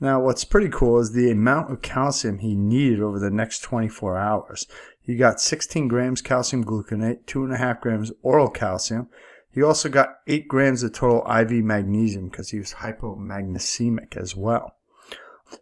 [0.00, 4.18] Now, what's pretty cool is the amount of calcium he needed over the next 24
[4.18, 4.66] hours.
[5.00, 9.08] He got 16 grams calcium gluconate, 2.5 grams oral calcium.
[9.52, 14.76] He also got 8 grams of total IV magnesium because he was hypomagnesemic as well.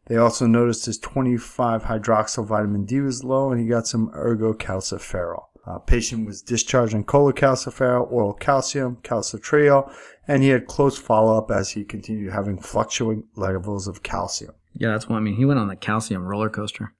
[0.06, 5.44] They also noticed his 25 hydroxyl vitamin D was low and he got some ergocalciferol.
[5.66, 9.92] Uh, patient was discharged on cholecalciferol, oral calcium, calcitriol,
[10.26, 14.54] and he had close follow-up as he continued having fluctuating levels of calcium.
[14.74, 15.34] Yeah, that's what I mean.
[15.36, 16.94] He went on the calcium roller coaster.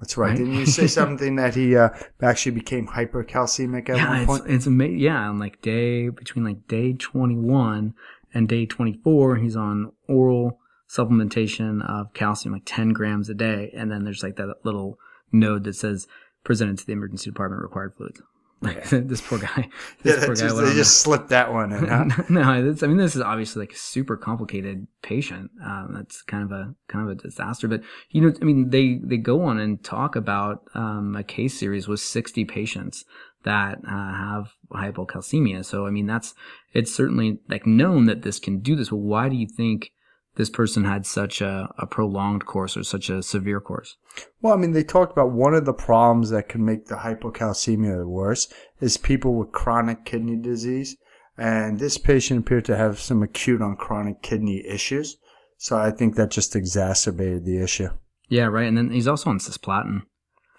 [0.00, 0.30] That's right.
[0.30, 0.38] Right.
[0.38, 1.90] Didn't you say something that he uh,
[2.22, 4.50] actually became hypercalcemic at yeah, one it's point?
[4.50, 4.98] it's amazing.
[4.98, 7.94] Yeah, on like day between like day twenty one
[8.32, 10.58] and day twenty four, he's on oral
[10.90, 14.98] supplementation of calcium, like ten grams a day, and then there's like that little
[15.32, 16.06] node that says
[16.44, 18.20] presented to the emergency department required fluids.
[18.62, 19.68] Like this poor guy.
[20.02, 21.86] Yeah, This poor guy just, they just slipped that one in.
[21.86, 22.04] Huh?
[22.28, 25.50] no, it's, I mean this is obviously like a super complicated patient.
[25.64, 27.68] Um, that's kind of a kind of a disaster.
[27.68, 31.58] But you know, I mean, they they go on and talk about um, a case
[31.58, 33.04] series with sixty patients
[33.44, 35.64] that uh, have hypocalcemia.
[35.64, 36.34] So I mean, that's
[36.74, 38.90] it's certainly like known that this can do this.
[38.90, 39.92] But why do you think
[40.40, 43.98] this person had such a, a prolonged course or such a severe course?
[44.40, 48.06] Well, I mean, they talked about one of the problems that can make the hypocalcemia
[48.06, 48.48] worse
[48.80, 50.96] is people with chronic kidney disease.
[51.36, 55.18] And this patient appeared to have some acute on chronic kidney issues.
[55.58, 57.90] So I think that just exacerbated the issue.
[58.30, 58.66] Yeah, right.
[58.66, 60.04] And then he's also on cisplatin.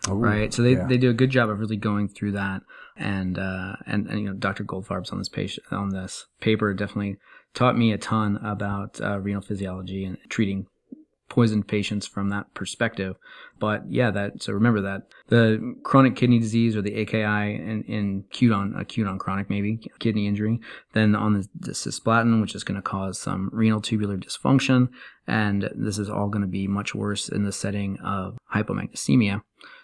[0.10, 0.54] Ooh, right?
[0.54, 0.86] So they, yeah.
[0.86, 2.62] they do a good job of really going through that,
[2.98, 4.64] and uh, and, and you know Dr.
[4.64, 7.18] Goldfarb's on this patient on this paper definitely
[7.54, 10.68] taught me a ton about uh, renal physiology and treating
[11.32, 13.16] poisoned patients from that perspective.
[13.58, 18.26] But yeah, that so remember that the chronic kidney disease or the AKI in, in
[18.30, 20.60] acute on acute on chronic maybe kidney injury,
[20.94, 24.90] then on the, the cisplatin, which is going to cause some renal tubular dysfunction,
[25.26, 29.42] and this is all going to be much worse in the setting of hypomagnesemia.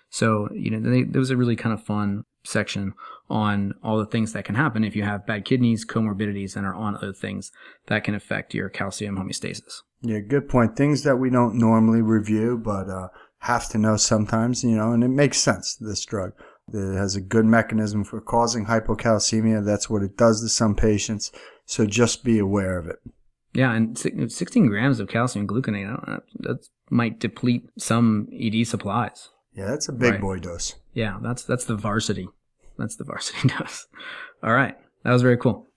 [0.09, 2.93] So, you know, they, there was a really kind of fun section
[3.29, 6.73] on all the things that can happen if you have bad kidneys, comorbidities, and are
[6.73, 7.51] on other things
[7.87, 9.81] that can affect your calcium homeostasis.
[10.01, 10.75] Yeah, good point.
[10.75, 15.03] Things that we don't normally review, but uh, have to know sometimes, you know, and
[15.03, 16.31] it makes sense, this drug.
[16.73, 19.65] It has a good mechanism for causing hypocalcemia.
[19.65, 21.31] That's what it does to some patients.
[21.65, 22.97] So just be aware of it.
[23.53, 29.29] Yeah, and 16 grams of calcium gluconate, know, that might deplete some ED supplies.
[29.53, 30.21] Yeah, that's a big Right.
[30.21, 30.75] boy dose.
[30.93, 32.27] Yeah, that's that's the varsity.
[32.77, 33.87] That's the varsity dose.
[34.43, 35.67] All right, that was very cool.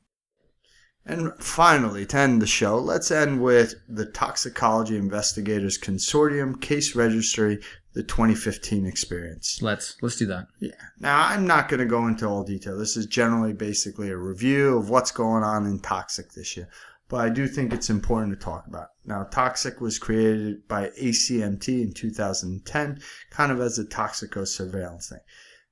[1.07, 7.59] And finally, to end the show, let's end with the Toxicology Investigators Consortium Case Registry,
[7.94, 9.61] the 2015 experience.
[9.62, 10.46] Let's let's do that.
[10.61, 10.70] Yeah.
[11.01, 12.78] Now, I'm not going to go into all detail.
[12.78, 16.68] This is generally basically a review of what's going on in ToxIC this year.
[17.09, 18.90] But I do think it's important to talk about.
[19.05, 25.18] Now, ToxIC was created by ACMT in 2010, kind of as a toxico surveillance thing.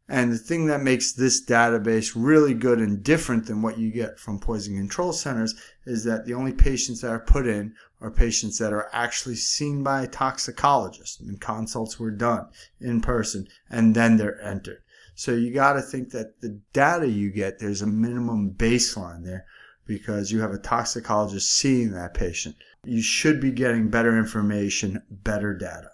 [0.08, 4.18] And the thing that makes this database really good and different than what you get
[4.18, 5.54] from poison control centers
[5.84, 9.82] is that the only patients that are put in are patients that are actually seen
[9.82, 12.46] by a toxicologist and consults were done
[12.80, 14.82] in person and then they're entered.
[15.14, 19.44] So you got to think that the data you get, there's a minimum baseline there
[19.84, 22.56] because you have a toxicologist seeing that patient.
[22.84, 25.90] You should be getting better information, better data.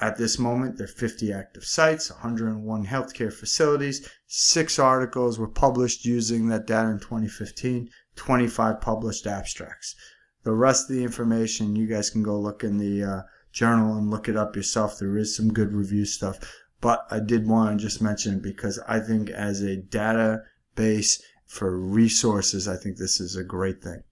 [0.00, 4.08] At this moment, there are 50 active sites, 101 healthcare facilities.
[4.26, 9.94] Six articles were published using that data in 2015, 25 published abstracts.
[10.42, 13.22] The rest of the information, you guys can go look in the uh,
[13.52, 14.98] journal and look it up yourself.
[14.98, 16.38] There is some good review stuff.
[16.80, 21.78] But I did want to just mention it because I think as a database for
[21.78, 24.02] resources, I think this is a great thing.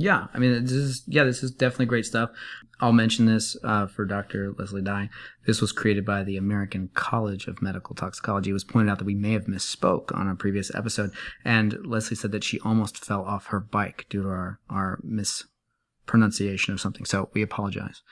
[0.00, 2.30] Yeah, I mean, this is yeah, this is definitely great stuff.
[2.78, 4.54] I'll mention this uh, for Dr.
[4.56, 5.10] Leslie Dye.
[5.44, 8.50] This was created by the American College of Medical Toxicology.
[8.50, 11.10] It was pointed out that we may have misspoke on a previous episode,
[11.44, 16.72] and Leslie said that she almost fell off her bike due to our our mispronunciation
[16.72, 17.04] of something.
[17.04, 18.02] So we apologize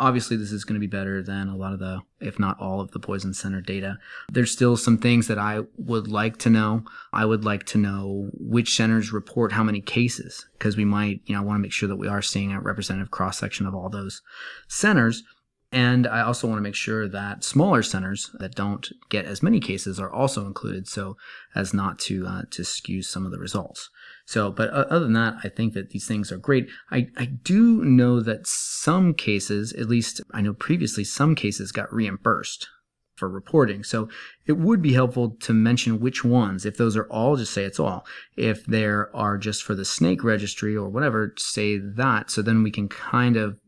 [0.00, 2.80] obviously this is going to be better than a lot of the if not all
[2.80, 3.98] of the poison center data.
[4.32, 6.84] There's still some things that i would like to know.
[7.12, 11.34] I would like to know which centers report how many cases because we might you
[11.34, 13.74] know I want to make sure that we are seeing a representative cross section of
[13.74, 14.22] all those
[14.66, 15.22] centers.
[15.72, 19.60] And I also want to make sure that smaller centers that don't get as many
[19.60, 21.16] cases are also included, so
[21.54, 23.88] as not to uh, to skew some of the results.
[24.26, 26.68] So, but other than that, I think that these things are great.
[26.90, 31.92] I, I do know that some cases, at least I know previously, some cases got
[31.92, 32.68] reimbursed
[33.16, 33.84] for reporting.
[33.84, 34.08] So
[34.46, 36.64] it would be helpful to mention which ones.
[36.64, 38.06] If those are all, just say it's all.
[38.36, 42.30] If there are just for the snake registry or whatever, say that.
[42.30, 43.58] So then we can kind of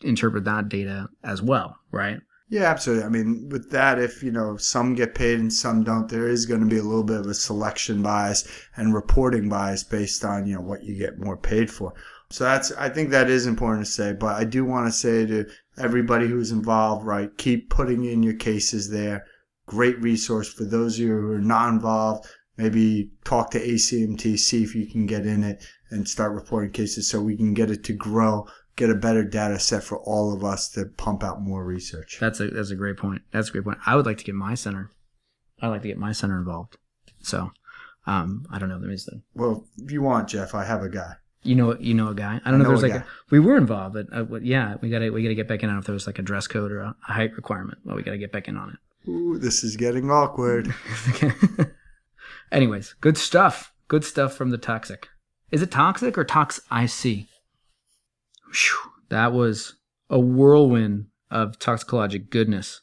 [0.00, 2.20] interpret that data as well, right?
[2.48, 3.04] Yeah, absolutely.
[3.04, 6.44] I mean, with that, if you know some get paid and some don't, there is
[6.44, 10.46] going to be a little bit of a selection bias and reporting bias based on
[10.46, 11.94] you know what you get more paid for.
[12.30, 14.12] So that's I think that is important to say.
[14.12, 15.46] But I do want to say to
[15.78, 19.24] everybody who's involved, right, keep putting in your cases there.
[19.66, 22.26] Great resource for those of you who are not involved.
[22.58, 27.08] Maybe talk to ACMT, see if you can get in it and start reporting cases
[27.08, 30.44] so we can get it to grow get a better data set for all of
[30.44, 32.18] us to pump out more research.
[32.20, 33.22] That's a that's a great point.
[33.32, 33.78] That's a great point.
[33.86, 34.90] I would like to get my center.
[35.60, 36.76] I'd like to get my center involved.
[37.20, 37.52] So,
[38.06, 38.78] um, I don't know.
[38.78, 41.14] The well, if you want, Jeff, I have a guy.
[41.42, 42.40] You know, you know a guy.
[42.44, 44.76] I don't I know, know if there's like a, we were involved, but uh, yeah,
[44.80, 46.72] we gotta we gotta get back in on if there was like a dress code
[46.72, 47.78] or a, height requirement.
[47.84, 49.08] Well, we gotta get back in on it.
[49.08, 50.74] Ooh, this is getting awkward.
[52.52, 53.72] Anyways, good stuff.
[53.88, 55.04] Good stuff from the ToxIC.
[55.50, 57.26] Is it toxic or tox IC?
[58.54, 59.74] Whew, that was
[60.08, 62.80] a whirlwind of toxicologic goodness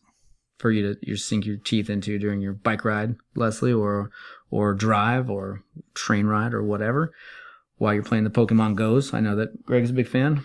[0.58, 4.12] for you to you sink your teeth into during your bike ride, Leslie, or
[4.52, 5.64] or drive or
[5.94, 7.14] train ride or whatever
[7.78, 9.14] while you're playing the Pokemon Goes.
[9.14, 10.44] I know that Greg's a big fan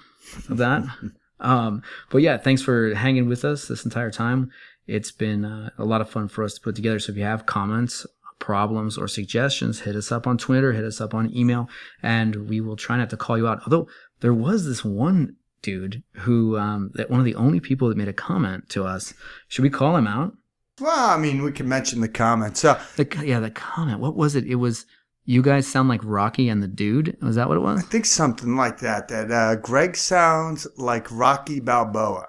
[0.48, 0.84] of that.
[1.40, 4.50] um, but yeah, thanks for hanging with us this entire time.
[4.86, 6.98] It's been uh, a lot of fun for us to put together.
[6.98, 8.06] So if you have comments,
[8.38, 11.68] problems, or suggestions, hit us up on Twitter, hit us up on email,
[12.02, 13.60] and we will try not to call you out.
[13.66, 13.88] Although
[14.20, 18.08] there was this one dude who um, that one of the only people that made
[18.08, 19.14] a comment to us.
[19.48, 20.34] Should we call him out?
[20.80, 22.56] Well, I mean, we can mention the comment.
[22.56, 24.00] So the yeah, the comment.
[24.00, 24.44] What was it?
[24.44, 24.86] It was
[25.24, 27.16] you guys sound like Rocky and the dude.
[27.20, 27.80] Was that what it was?
[27.80, 29.08] I think something like that.
[29.08, 32.28] That uh, Greg sounds like Rocky Balboa.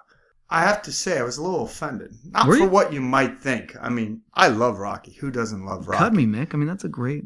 [0.49, 2.13] I have to say, I was a little offended.
[2.31, 2.69] Not Were for you?
[2.69, 3.75] what you might think.
[3.81, 5.11] I mean, I love Rocky.
[5.13, 5.99] Who doesn't love Rocky?
[5.99, 6.53] Cut me, Mick.
[6.53, 7.25] I mean, that's a great,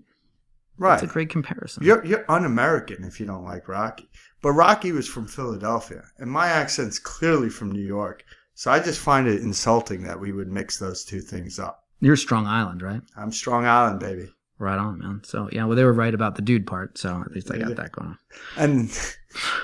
[0.78, 1.00] right.
[1.00, 1.84] That's a great comparison.
[1.84, 4.10] You're you're un-American if you don't like Rocky.
[4.42, 8.24] But Rocky was from Philadelphia, and my accent's clearly from New York.
[8.56, 11.84] So I just find it insulting that we would mix those two things up.
[12.00, 13.02] You're Strong Island, right?
[13.16, 14.34] I'm Strong Island, baby.
[14.58, 15.22] Right on, man.
[15.24, 16.98] So yeah, well, they were right about the dude part.
[16.98, 18.18] So at least I got that going on.
[18.58, 19.16] And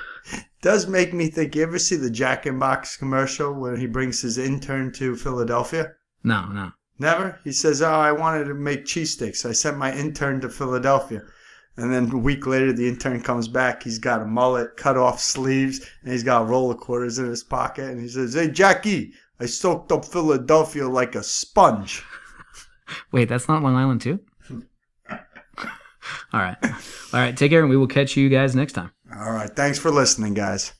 [0.61, 1.55] does make me think.
[1.55, 5.93] You ever see the Jack in Box commercial when he brings his intern to Philadelphia?
[6.23, 6.71] No, no.
[6.99, 7.39] Never.
[7.43, 9.45] He says, "Oh, I wanted to make cheesesteaks.
[9.45, 11.21] I sent my intern to Philadelphia."
[11.77, 13.83] And then a week later, the intern comes back.
[13.83, 17.91] He's got a mullet, cut off sleeves, and he's got roller quarters in his pocket.
[17.91, 22.03] And he says, Hey, Jackie, I soaked up Philadelphia like a sponge.
[23.11, 24.19] Wait, that's not Long Island, too?
[25.11, 26.57] All right.
[26.63, 27.37] All right.
[27.37, 28.91] Take care, and we will catch you guys next time.
[29.15, 29.49] All right.
[29.55, 30.73] Thanks for listening, guys.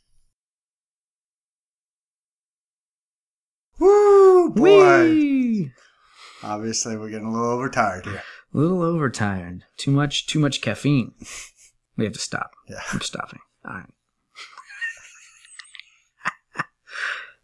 [3.80, 4.64] Woo, boy.
[4.64, 5.72] Whee!
[6.42, 8.24] Obviously, we're getting a little overtired here.
[8.58, 9.66] A little overtired.
[9.78, 11.14] Too much, too much caffeine.
[11.96, 12.52] We have to stop.
[12.70, 12.80] Yeah.
[12.94, 13.40] I'm stopping.
[13.66, 13.90] All right.